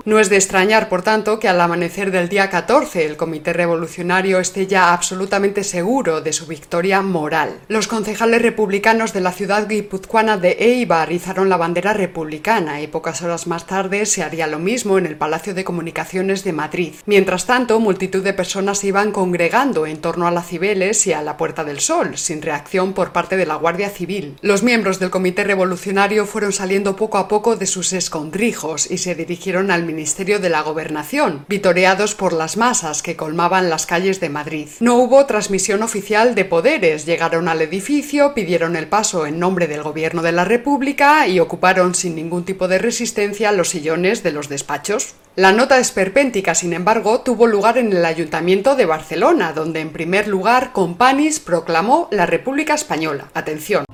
No 0.04 0.18
es 0.18 0.28
de 0.28 0.36
extrañar, 0.36 0.88
por 0.88 1.02
tanto, 1.02 1.38
que 1.38 1.48
al 1.48 1.60
amanecer 1.60 2.10
del 2.10 2.28
día 2.28 2.50
14 2.50 3.06
el 3.06 3.16
Comité 3.16 3.52
Revolucionario 3.52 4.40
esté 4.40 4.66
ya 4.66 4.92
absolutamente 4.92 5.62
seguro 5.62 6.20
de 6.20 6.32
su 6.32 6.46
victoria 6.46 7.02
moral. 7.02 7.60
Los 7.68 7.86
concejales 7.86 8.42
republicanos 8.42 9.12
de 9.12 9.20
la 9.20 9.30
ciudad 9.30 9.68
guipuzcoana 9.68 10.38
de 10.38 10.56
Eibar 10.58 11.12
izaron 11.12 11.48
la 11.48 11.56
bandera 11.56 11.92
republicana 11.92 12.82
y 12.82 12.88
pocas 12.88 13.22
horas 13.22 13.46
más 13.46 13.66
tarde 13.66 14.04
se 14.04 14.24
haría 14.24 14.48
lo 14.48 14.58
mismo 14.58 14.98
en 14.98 15.06
el 15.06 15.14
Palacio 15.14 15.54
de 15.54 15.62
Comunicaciones 15.62 16.42
de 16.42 16.52
Madrid. 16.52 16.94
Mientras 17.06 17.46
tanto, 17.46 17.78
multitud 17.78 18.24
de 18.24 18.32
personas 18.32 18.82
iban 18.82 19.12
congregando 19.12 19.86
en 19.86 20.00
torno 20.00 20.26
a 20.26 20.32
las 20.32 20.48
Cibeles 20.48 21.06
y 21.06 21.12
a 21.12 21.22
la 21.22 21.36
Puerta 21.36 21.62
del 21.62 21.78
Sol, 21.78 22.18
sin 22.18 22.42
reacción 22.42 22.92
por 22.92 23.12
parte 23.12 23.36
de 23.36 23.46
la 23.46 23.54
Guardia 23.54 23.88
Civil. 23.88 24.36
Los 24.40 24.64
miembros 24.64 24.98
del 24.98 25.10
Comité 25.10 25.44
Revolucionario 25.44 26.26
fueron 26.26 26.52
saliendo 26.52 26.96
poco 26.96 27.18
a 27.18 27.28
poco 27.28 27.54
de 27.54 27.66
sus 27.66 27.92
escondrijos 27.92 28.90
y 28.90 28.98
se 28.98 29.14
dirigieron 29.14 29.70
al 29.70 29.91
Ministerio 29.92 30.38
de 30.38 30.48
la 30.48 30.62
Gobernación, 30.62 31.44
vitoreados 31.48 32.14
por 32.14 32.32
las 32.32 32.56
masas 32.56 33.02
que 33.02 33.16
colmaban 33.16 33.70
las 33.70 33.86
calles 33.86 34.20
de 34.20 34.28
Madrid. 34.28 34.68
No 34.80 34.96
hubo 34.96 35.26
transmisión 35.26 35.82
oficial 35.82 36.34
de 36.34 36.44
poderes, 36.44 37.06
llegaron 37.06 37.48
al 37.48 37.62
edificio, 37.62 38.34
pidieron 38.34 38.76
el 38.76 38.88
paso 38.88 39.26
en 39.26 39.38
nombre 39.38 39.66
del 39.68 39.82
Gobierno 39.82 40.22
de 40.22 40.32
la 40.32 40.44
República 40.44 41.26
y 41.26 41.40
ocuparon 41.40 41.94
sin 41.94 42.14
ningún 42.14 42.44
tipo 42.44 42.68
de 42.68 42.78
resistencia 42.78 43.52
los 43.52 43.68
sillones 43.68 44.22
de 44.22 44.32
los 44.32 44.48
despachos. 44.48 45.14
La 45.34 45.52
nota 45.52 45.78
esperpéntica, 45.78 46.54
sin 46.54 46.74
embargo, 46.74 47.22
tuvo 47.22 47.46
lugar 47.46 47.78
en 47.78 47.92
el 47.92 48.04
Ayuntamiento 48.04 48.76
de 48.76 48.84
Barcelona, 48.84 49.52
donde 49.52 49.80
en 49.80 49.90
primer 49.90 50.28
lugar 50.28 50.72
Companys 50.72 51.40
proclamó 51.40 52.08
la 52.10 52.26
República 52.26 52.74
Española. 52.74 53.28
Atención. 53.32 53.84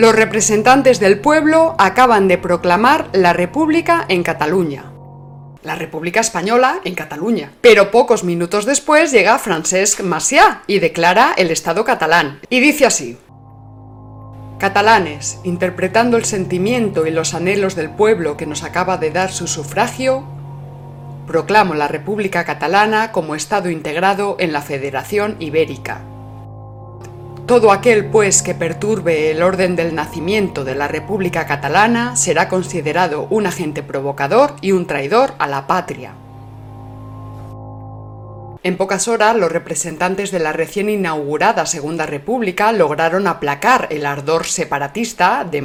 Los 0.00 0.16
representantes 0.16 0.98
del 0.98 1.20
pueblo 1.20 1.74
acaban 1.76 2.26
de 2.26 2.38
proclamar 2.38 3.10
la 3.12 3.34
República 3.34 4.06
en 4.08 4.22
Cataluña. 4.22 4.92
La 5.62 5.74
República 5.74 6.20
Española 6.20 6.80
en 6.84 6.94
Cataluña. 6.94 7.52
Pero 7.60 7.90
pocos 7.90 8.24
minutos 8.24 8.64
después 8.64 9.12
llega 9.12 9.38
Francesc 9.38 10.00
Macià 10.00 10.62
y 10.66 10.78
declara 10.78 11.34
el 11.36 11.50
Estado 11.50 11.84
catalán. 11.84 12.40
Y 12.48 12.60
dice 12.60 12.86
así. 12.86 13.18
Catalanes, 14.58 15.38
interpretando 15.44 16.16
el 16.16 16.24
sentimiento 16.24 17.06
y 17.06 17.10
los 17.10 17.34
anhelos 17.34 17.74
del 17.74 17.90
pueblo 17.90 18.38
que 18.38 18.46
nos 18.46 18.62
acaba 18.62 18.96
de 18.96 19.10
dar 19.10 19.30
su 19.30 19.46
sufragio, 19.46 20.24
proclamo 21.26 21.74
la 21.74 21.88
República 21.88 22.46
Catalana 22.46 23.12
como 23.12 23.34
Estado 23.34 23.68
integrado 23.68 24.36
en 24.38 24.54
la 24.54 24.62
Federación 24.62 25.36
Ibérica. 25.40 26.00
Todo 27.50 27.72
aquel, 27.72 28.06
pues, 28.06 28.42
que 28.42 28.54
perturbe 28.54 29.32
el 29.32 29.42
orden 29.42 29.74
del 29.74 29.92
nacimiento 29.92 30.62
de 30.62 30.76
la 30.76 30.86
República 30.86 31.46
Catalana 31.46 32.14
será 32.14 32.48
considerado 32.48 33.26
un 33.28 33.44
agente 33.44 33.82
provocador 33.82 34.54
y 34.60 34.70
un 34.70 34.86
traidor 34.86 35.32
a 35.40 35.48
la 35.48 35.66
patria. 35.66 36.12
En 38.62 38.76
pocas 38.76 39.08
horas, 39.08 39.34
los 39.34 39.50
representantes 39.50 40.30
de 40.30 40.38
la 40.38 40.52
recién 40.52 40.88
inaugurada 40.88 41.66
Segunda 41.66 42.06
República 42.06 42.70
lograron 42.70 43.26
aplacar 43.26 43.88
el 43.90 44.06
ardor 44.06 44.46
separatista 44.46 45.44
de 45.44 45.64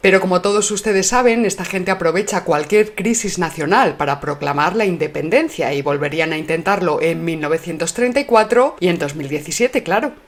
pero 0.00 0.22
como 0.22 0.40
todos 0.40 0.70
ustedes 0.70 1.08
saben, 1.08 1.44
esta 1.44 1.66
gente 1.66 1.90
aprovecha 1.90 2.44
cualquier 2.44 2.94
crisis 2.94 3.38
nacional 3.38 3.98
para 3.98 4.18
proclamar 4.18 4.74
la 4.74 4.86
independencia 4.86 5.74
y 5.74 5.82
volverían 5.82 6.32
a 6.32 6.38
intentarlo 6.38 7.02
en 7.02 7.22
1934 7.22 8.76
y 8.80 8.88
en 8.88 8.98
2017, 8.98 9.82
claro. 9.82 10.27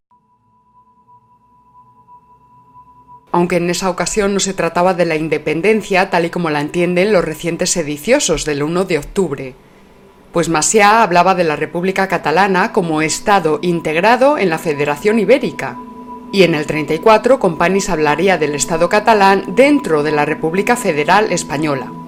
Aunque 3.32 3.56
en 3.56 3.70
esa 3.70 3.90
ocasión 3.90 4.34
no 4.34 4.40
se 4.40 4.54
trataba 4.54 4.94
de 4.94 5.06
la 5.06 5.16
independencia 5.16 6.10
tal 6.10 6.24
y 6.24 6.30
como 6.30 6.50
la 6.50 6.60
entienden 6.60 7.12
los 7.12 7.24
recientes 7.24 7.70
sediciosos 7.70 8.44
del 8.44 8.62
1 8.62 8.84
de 8.84 8.98
octubre, 8.98 9.54
pues 10.32 10.48
Macià 10.48 11.02
hablaba 11.02 11.34
de 11.34 11.44
la 11.44 11.56
República 11.56 12.08
Catalana 12.08 12.72
como 12.72 13.02
Estado 13.02 13.58
integrado 13.62 14.38
en 14.38 14.48
la 14.48 14.58
Federación 14.58 15.18
Ibérica, 15.18 15.76
y 16.32 16.44
en 16.44 16.54
el 16.54 16.66
34 16.66 17.38
Companys 17.40 17.90
hablaría 17.90 18.38
del 18.38 18.54
Estado 18.54 18.88
catalán 18.88 19.54
dentro 19.56 20.02
de 20.02 20.12
la 20.12 20.24
República 20.24 20.76
Federal 20.76 21.32
Española. 21.32 21.99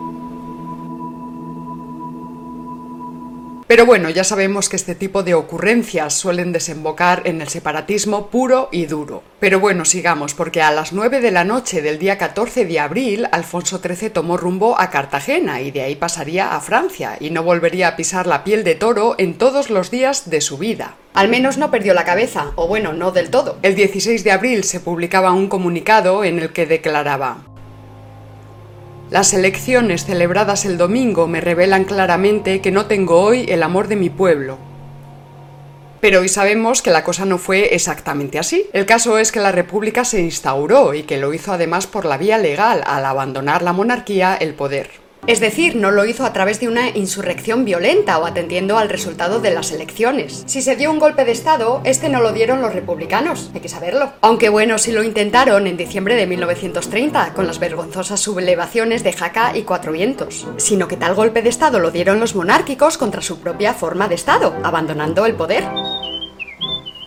Pero 3.72 3.86
bueno, 3.86 4.10
ya 4.10 4.22
sabemos 4.22 4.68
que 4.68 4.76
este 4.76 4.94
tipo 4.94 5.22
de 5.22 5.32
ocurrencias 5.32 6.12
suelen 6.12 6.52
desembocar 6.52 7.22
en 7.24 7.40
el 7.40 7.48
separatismo 7.48 8.26
puro 8.26 8.68
y 8.70 8.84
duro. 8.84 9.22
Pero 9.40 9.60
bueno, 9.60 9.86
sigamos, 9.86 10.34
porque 10.34 10.60
a 10.60 10.70
las 10.70 10.92
9 10.92 11.22
de 11.22 11.30
la 11.30 11.44
noche 11.44 11.80
del 11.80 11.98
día 11.98 12.18
14 12.18 12.66
de 12.66 12.78
abril, 12.78 13.26
Alfonso 13.32 13.80
XIII 13.82 14.10
tomó 14.10 14.36
rumbo 14.36 14.78
a 14.78 14.90
Cartagena 14.90 15.62
y 15.62 15.70
de 15.70 15.80
ahí 15.80 15.96
pasaría 15.96 16.54
a 16.54 16.60
Francia 16.60 17.16
y 17.18 17.30
no 17.30 17.44
volvería 17.44 17.88
a 17.88 17.96
pisar 17.96 18.26
la 18.26 18.44
piel 18.44 18.62
de 18.62 18.74
toro 18.74 19.14
en 19.16 19.38
todos 19.38 19.70
los 19.70 19.90
días 19.90 20.28
de 20.28 20.42
su 20.42 20.58
vida. 20.58 20.96
Al 21.14 21.30
menos 21.30 21.56
no 21.56 21.70
perdió 21.70 21.94
la 21.94 22.04
cabeza, 22.04 22.52
o 22.56 22.68
bueno, 22.68 22.92
no 22.92 23.10
del 23.10 23.30
todo. 23.30 23.56
El 23.62 23.74
16 23.74 24.22
de 24.22 24.32
abril 24.32 24.64
se 24.64 24.80
publicaba 24.80 25.32
un 25.32 25.48
comunicado 25.48 26.24
en 26.24 26.40
el 26.40 26.52
que 26.52 26.66
declaraba 26.66 27.46
Las 29.12 29.34
elecciones 29.34 30.06
celebradas 30.06 30.64
el 30.64 30.78
domingo 30.78 31.28
me 31.28 31.42
revelan 31.42 31.84
claramente 31.84 32.62
que 32.62 32.70
no 32.70 32.86
tengo 32.86 33.20
hoy 33.20 33.44
el 33.50 33.62
amor 33.62 33.88
de 33.88 33.96
mi 33.96 34.08
pueblo. 34.08 34.56
Pero 36.00 36.20
hoy 36.20 36.30
sabemos 36.30 36.80
que 36.80 36.90
la 36.90 37.04
cosa 37.04 37.26
no 37.26 37.36
fue 37.36 37.74
exactamente 37.74 38.38
así. 38.38 38.70
El 38.72 38.86
caso 38.86 39.18
es 39.18 39.30
que 39.30 39.38
la 39.38 39.52
República 39.52 40.06
se 40.06 40.22
instauró 40.22 40.94
y 40.94 41.02
que 41.02 41.18
lo 41.18 41.34
hizo 41.34 41.52
además 41.52 41.86
por 41.86 42.06
la 42.06 42.16
vía 42.16 42.38
legal 42.38 42.82
al 42.86 43.04
abandonar 43.04 43.60
la 43.60 43.74
monarquía 43.74 44.34
el 44.34 44.54
poder. 44.54 45.01
Es 45.28 45.38
decir, 45.38 45.76
no 45.76 45.92
lo 45.92 46.04
hizo 46.04 46.24
a 46.24 46.32
través 46.32 46.58
de 46.58 46.66
una 46.66 46.88
insurrección 46.88 47.64
violenta 47.64 48.18
o 48.18 48.26
atendiendo 48.26 48.76
al 48.76 48.88
resultado 48.88 49.38
de 49.38 49.52
las 49.52 49.70
elecciones. 49.70 50.42
Si 50.46 50.62
se 50.62 50.74
dio 50.74 50.90
un 50.90 50.98
golpe 50.98 51.24
de 51.24 51.30
Estado, 51.30 51.80
este 51.84 52.08
no 52.08 52.20
lo 52.20 52.32
dieron 52.32 52.60
los 52.60 52.74
republicanos, 52.74 53.52
hay 53.54 53.60
que 53.60 53.68
saberlo. 53.68 54.12
Aunque 54.20 54.48
bueno, 54.48 54.78
sí 54.78 54.90
lo 54.90 55.04
intentaron 55.04 55.68
en 55.68 55.76
diciembre 55.76 56.16
de 56.16 56.26
1930, 56.26 57.34
con 57.34 57.46
las 57.46 57.60
vergonzosas 57.60 58.18
sublevaciones 58.18 59.04
de 59.04 59.12
Jaca 59.12 59.56
y 59.56 59.62
Cuatro 59.62 59.92
Vientos. 59.92 60.48
Sino 60.56 60.88
que 60.88 60.96
tal 60.96 61.14
golpe 61.14 61.40
de 61.40 61.50
Estado 61.50 61.78
lo 61.78 61.92
dieron 61.92 62.18
los 62.18 62.34
monárquicos 62.34 62.98
contra 62.98 63.22
su 63.22 63.38
propia 63.38 63.74
forma 63.74 64.08
de 64.08 64.16
Estado, 64.16 64.56
abandonando 64.64 65.24
el 65.24 65.34
poder. 65.34 65.62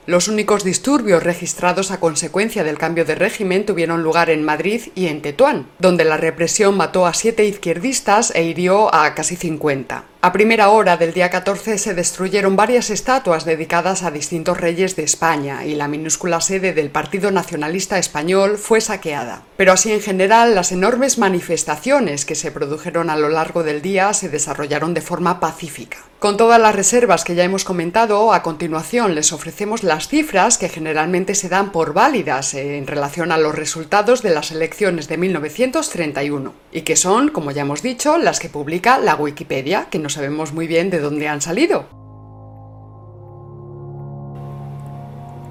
Los 0.07 0.27
únicos 0.27 0.63
disturbios 0.63 1.23
registrados 1.23 1.89
a 1.89 1.99
consecuencia 1.99 2.63
del 2.63 2.77
cambio 2.77 3.05
de 3.05 3.15
régimen 3.15 3.65
tuvieron 3.65 4.03
lugar 4.03 4.29
en 4.29 4.43
Madrid 4.43 4.81
y 4.93 5.07
en 5.07 5.23
Tetuán, 5.23 5.67
donde 5.79 6.05
la 6.05 6.17
represión 6.17 6.77
mató 6.77 7.07
a 7.07 7.13
siete 7.15 7.45
izquierdistas 7.45 8.31
e 8.35 8.43
hirió 8.43 8.93
a 8.93 9.15
casi 9.15 9.35
50. 9.35 10.03
A 10.25 10.31
primera 10.31 10.69
hora 10.69 10.97
del 10.97 11.13
día 11.13 11.29
14 11.29 11.77
se 11.77 11.93
destruyeron 11.93 12.55
varias 12.55 12.89
estatuas 12.89 13.45
dedicadas 13.45 14.01
a 14.01 14.09
distintos 14.09 14.59
reyes 14.59 14.95
de 14.95 15.03
España 15.03 15.67
y 15.67 15.75
la 15.75 15.87
minúscula 15.87 16.41
sede 16.41 16.73
del 16.73 16.89
Partido 16.89 17.29
Nacionalista 17.29 17.99
Español 17.99 18.57
fue 18.57 18.81
saqueada. 18.81 19.43
Pero 19.55 19.73
así 19.73 19.91
en 19.93 20.01
general 20.01 20.55
las 20.55 20.71
enormes 20.71 21.19
manifestaciones 21.19 22.25
que 22.25 22.33
se 22.33 22.51
produjeron 22.51 23.11
a 23.11 23.17
lo 23.17 23.29
largo 23.29 23.61
del 23.61 23.83
día 23.83 24.11
se 24.13 24.29
desarrollaron 24.29 24.95
de 24.95 25.01
forma 25.01 25.39
pacífica. 25.39 25.99
Con 26.17 26.37
todas 26.37 26.59
las 26.59 26.75
reservas 26.75 27.23
que 27.23 27.35
ya 27.35 27.43
hemos 27.43 27.65
comentado, 27.65 28.33
a 28.33 28.41
continuación 28.41 29.13
les 29.13 29.31
ofrecemos 29.31 29.83
las 29.83 30.07
cifras 30.07 30.57
que 30.57 30.69
generalmente 30.69 31.35
se 31.35 31.49
dan 31.49 31.71
por 31.71 31.93
válidas 31.93 32.55
en 32.55 32.87
relación 32.87 33.31
a 33.31 33.37
los 33.37 33.53
resultados 33.53 34.23
de 34.23 34.31
las 34.31 34.49
elecciones 34.49 35.07
de 35.07 35.17
1931 35.17 36.53
y 36.71 36.81
que 36.81 36.95
son, 36.95 37.29
como 37.29 37.51
ya 37.51 37.61
hemos 37.61 37.83
dicho, 37.83 38.17
las 38.17 38.39
que 38.39 38.49
publica 38.49 38.97
la 38.97 39.15
Wikipedia, 39.15 39.85
que 39.91 39.99
nos 39.99 40.14
sabemos 40.15 40.53
muy 40.53 40.65
bien 40.65 40.89
de 40.89 40.99
dónde 40.99 41.27
han 41.27 41.41
salido. 41.41 41.85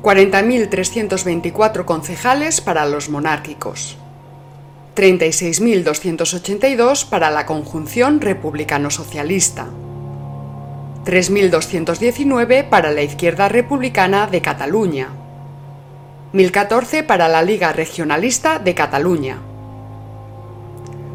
40.324 0.03 1.85
concejales 1.85 2.61
para 2.61 2.87
los 2.87 3.09
monárquicos. 3.09 3.97
36.282 4.97 7.09
para 7.09 7.31
la 7.31 7.47
conjunción 7.47 8.21
republicano-socialista. 8.21 9.69
3.219 11.05 12.69
para 12.69 12.91
la 12.91 13.03
izquierda 13.03 13.49
republicana 13.49 14.27
de 14.27 14.43
Cataluña. 14.43 15.11
1.014 16.33 17.07
para 17.07 17.29
la 17.29 17.43
Liga 17.43 17.73
Regionalista 17.73 18.59
de 18.59 18.75
Cataluña. 18.75 19.54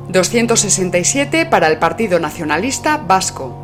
267 0.09 1.45
para 1.45 1.67
el 1.67 1.77
Partido 1.77 2.19
Nacionalista 2.19 2.97
Vasco, 2.97 3.55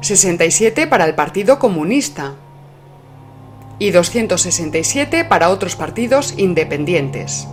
67 0.00 0.88
para 0.88 1.04
el 1.04 1.14
Partido 1.14 1.60
Comunista 1.60 2.34
y 3.78 3.92
267 3.92 5.24
para 5.24 5.50
otros 5.50 5.76
partidos 5.76 6.34
independientes. 6.36 7.46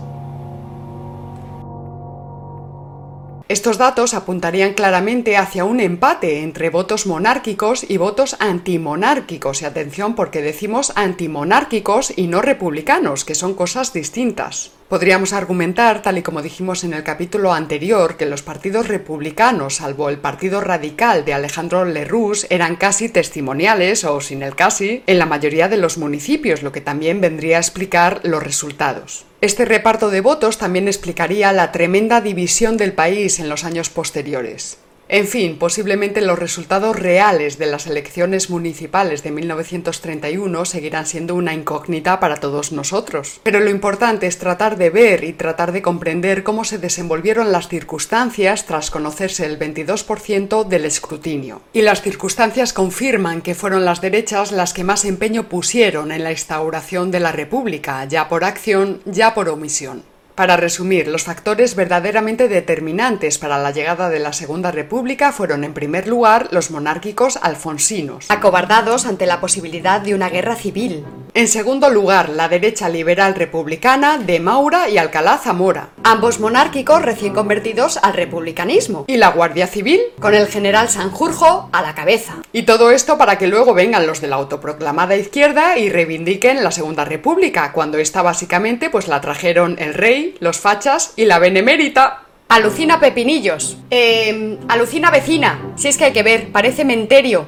Estos 3.48 3.78
datos 3.78 4.16
apuntarían 4.16 4.74
claramente 4.74 5.38
hacia 5.38 5.66
un 5.66 5.80
empate 5.80 6.42
entre 6.42 6.72
votos 6.72 7.06
monárquicos 7.06 7.86
y 7.88 7.98
votos 7.98 8.38
antimonárquicos. 8.40 9.62
Y 9.62 9.66
atención 9.66 10.16
porque 10.16 10.42
decimos 10.42 10.94
antimonárquicos 10.96 12.12
y 12.16 12.26
no 12.26 12.42
republicanos, 12.42 13.24
que 13.24 13.36
son 13.36 13.54
cosas 13.54 13.94
distintas. 13.94 14.72
Podríamos 14.88 15.34
argumentar, 15.34 16.04
tal 16.04 16.20
y 16.20 16.22
como 16.22 16.44
dijimos 16.44 16.84
en 16.84 16.94
el 16.94 17.04
capítulo 17.04 17.54
anterior, 17.54 18.18
que 18.18 18.28
los 18.28 18.44
partidos 18.44 18.88
republicanos, 18.88 19.78
salvo 19.78 20.10
el 20.10 20.20
Partido 20.20 20.62
Radical 20.62 21.26
de 21.26 21.34
Alejandro 21.34 21.86
Lerroux, 21.86 22.46
eran 22.52 22.76
casi 22.76 23.10
testimoniales, 23.10 24.04
o 24.04 24.22
sin 24.22 24.44
el 24.44 24.56
casi, 24.56 25.02
en 25.08 25.18
la 25.18 25.26
mayoría 25.26 25.70
de 25.70 25.78
los 25.78 25.98
municipios, 25.98 26.62
lo 26.62 26.72
que 26.72 26.82
también 26.82 27.20
vendría 27.20 27.58
a 27.58 27.62
explicar 27.62 28.22
los 28.22 28.44
resultados. 28.44 29.26
Este 29.42 29.66
reparto 29.66 30.12
de 30.12 30.22
votos 30.22 30.60
también 30.60 30.88
explicaría 30.88 31.52
la 31.52 31.72
tremenda 31.72 32.22
división 32.22 32.78
del 32.78 32.94
país 32.94 33.40
en 33.40 33.50
los 33.50 33.64
años 33.64 33.90
posteriores. 33.90 34.78
En 35.08 35.28
fin, 35.28 35.58
posiblemente 35.60 36.22
los 36.22 36.40
resultados 36.40 36.96
reales 36.96 37.60
de 37.60 37.68
las 37.68 37.86
elecciones 37.86 38.50
municipales 38.50 39.22
de 39.22 39.30
1931 39.30 40.66
seguirán 40.66 41.06
siendo 41.06 41.36
una 41.36 41.54
incógnita 41.54 42.20
para 42.20 42.38
todos 42.38 42.72
nosotros. 42.72 43.40
Pero 43.44 43.60
lo 43.60 43.70
importante 43.70 44.26
es 44.26 44.40
tratar 44.40 44.78
de 44.78 44.90
ver 44.90 45.24
y 45.24 45.34
tratar 45.34 45.72
de 45.72 45.84
comprender 45.84 46.44
cómo 46.44 46.64
se 46.64 46.80
desenvolvieron 46.80 47.52
las 47.52 47.68
circunstancias 47.68 48.66
tras 48.66 48.90
conocerse 48.90 49.46
el 49.46 49.60
22% 49.60 50.66
del 50.68 50.86
escrutinio. 50.86 51.62
Y 51.72 51.84
las 51.84 52.02
circunstancias 52.02 52.74
confirman 52.74 53.44
que 53.44 53.54
fueron 53.54 53.86
las 53.86 54.02
derechas 54.02 54.52
las 54.52 54.74
que 54.74 54.84
más 54.84 55.06
empeño 55.06 55.48
pusieron 55.50 56.12
en 56.12 56.24
la 56.24 56.32
instauración 56.32 57.12
de 57.12 57.20
la 57.20 57.32
República, 57.32 58.06
ya 58.06 58.28
por 58.28 58.44
acción, 58.44 59.02
ya 59.06 59.36
por 59.36 59.50
omisión. 59.50 60.15
Para 60.36 60.58
resumir, 60.58 61.08
los 61.08 61.24
factores 61.24 61.76
verdaderamente 61.76 62.50
determinantes 62.50 63.38
para 63.38 63.58
la 63.58 63.72
llegada 63.72 64.10
de 64.10 64.20
la 64.20 64.34
Segunda 64.34 64.70
República 64.70 65.32
fueron, 65.32 65.64
en 65.64 65.74
primer 65.74 66.08
lugar, 66.08 66.50
los 66.52 66.72
monárquicos 66.72 67.40
alfonsinos, 67.42 68.26
acobardados 68.28 69.06
ante 69.06 69.28
la 69.28 69.40
posibilidad 69.40 70.02
de 70.02 70.14
una 70.14 70.28
guerra 70.28 70.58
civil. 70.58 71.06
En 71.34 71.48
segundo 71.48 71.90
lugar, 71.90 72.30
la 72.30 72.50
derecha 72.50 72.90
liberal 72.90 73.36
republicana 73.36 74.18
de 74.18 74.42
Maura 74.42 74.90
y 74.90 74.98
Alcalá 74.98 75.38
Zamora, 75.38 75.90
ambos 76.04 76.40
monárquicos 76.42 77.02
recién 77.02 77.34
convertidos 77.34 77.98
al 78.02 78.14
republicanismo. 78.14 79.06
Y 79.08 79.18
la 79.18 79.32
Guardia 79.32 79.68
Civil, 79.68 80.02
con 80.20 80.34
el 80.34 80.48
general 80.48 80.90
Sanjurjo 80.90 81.70
a 81.72 81.82
la 81.82 81.96
cabeza. 81.96 82.36
Y 82.52 82.64
todo 82.64 82.92
esto 82.92 83.18
para 83.18 83.38
que 83.38 83.48
luego 83.48 83.74
vengan 83.74 84.08
los 84.08 84.22
de 84.22 84.28
la 84.28 84.38
autoproclamada 84.38 85.16
izquierda 85.16 85.78
y 85.78 85.90
reivindiquen 85.90 86.64
la 86.64 86.72
Segunda 86.72 87.06
República, 87.06 87.72
cuando 87.74 87.98
esta 87.98 88.22
básicamente 88.22 88.90
pues 88.90 89.08
la 89.08 89.22
trajeron 89.22 89.76
el 89.80 89.94
rey 89.94 90.25
los 90.40 90.60
fachas 90.60 91.14
y 91.16 91.26
la 91.26 91.40
benemérita. 91.40 92.22
Alucina 92.48 93.00
Pepinillos. 93.00 93.78
Eh, 93.90 94.60
alucina 94.68 95.12
vecina. 95.12 95.60
Si 95.76 95.88
es 95.88 95.98
que 95.98 96.06
hay 96.06 96.14
que 96.14 96.24
ver, 96.24 96.52
parece 96.52 96.86
menterio. 96.86 97.48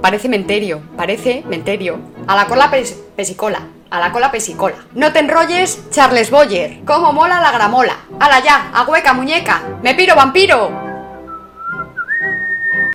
Parece 0.00 0.28
menterio, 0.28 0.82
parece 0.96 1.44
menterio. 1.46 1.98
A 2.26 2.36
la 2.36 2.46
cola 2.46 2.70
pesicola. 3.16 3.68
A 3.90 4.00
la 4.00 4.12
cola 4.12 4.30
pesicola. 4.30 4.76
No 4.94 5.12
te 5.12 5.20
enrolles, 5.20 5.90
Charles 5.90 6.30
Boyer. 6.30 6.80
¿Cómo 6.84 7.12
mola 7.12 7.40
la 7.40 7.52
gramola? 7.52 7.96
¡Hala 8.18 8.40
ya! 8.40 8.70
¡A 8.74 8.84
hueca, 8.84 9.12
muñeca! 9.12 9.62
¡Me 9.82 9.94
piro, 9.94 10.16
vampiro! 10.16 10.93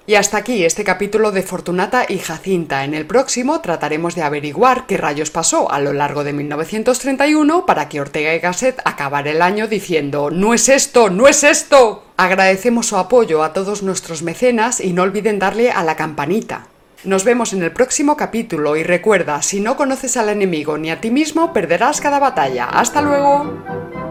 Y 0.09 0.15
hasta 0.15 0.37
aquí 0.37 0.65
este 0.65 0.83
capítulo 0.83 1.31
de 1.31 1.43
Fortunata 1.43 2.07
y 2.09 2.17
Jacinta. 2.17 2.83
En 2.83 2.95
el 2.95 3.05
próximo 3.05 3.61
trataremos 3.61 4.15
de 4.15 4.23
averiguar 4.23 4.87
qué 4.87 4.97
rayos 4.97 5.29
pasó 5.29 5.71
a 5.71 5.79
lo 5.79 5.93
largo 5.93 6.23
de 6.23 6.33
1931 6.33 7.67
para 7.67 7.87
que 7.89 8.01
Ortega 8.01 8.33
y 8.33 8.39
Gasset 8.39 8.81
acabara 8.85 9.29
el 9.29 9.43
año 9.43 9.67
diciendo 9.67 10.31
¡No 10.31 10.55
es 10.55 10.67
esto! 10.67 11.11
¡No 11.11 11.27
es 11.27 11.43
esto! 11.43 12.05
Agradecemos 12.17 12.87
su 12.87 12.97
apoyo 12.97 13.43
a 13.43 13.53
todos 13.53 13.83
nuestros 13.83 14.23
mecenas 14.23 14.79
y 14.79 14.93
no 14.93 15.03
olviden 15.03 15.37
darle 15.37 15.69
a 15.69 15.83
la 15.83 15.95
campanita. 15.95 16.65
Nos 17.03 17.23
vemos 17.23 17.53
en 17.53 17.61
el 17.61 17.71
próximo 17.71 18.17
capítulo 18.17 18.77
y 18.77 18.81
recuerda, 18.81 19.43
si 19.43 19.59
no 19.59 19.77
conoces 19.77 20.17
al 20.17 20.29
enemigo 20.29 20.79
ni 20.79 20.89
a 20.89 20.99
ti 20.99 21.11
mismo, 21.11 21.53
perderás 21.53 22.01
cada 22.01 22.17
batalla. 22.17 22.65
¡Hasta 22.65 23.03
luego! 23.03 24.08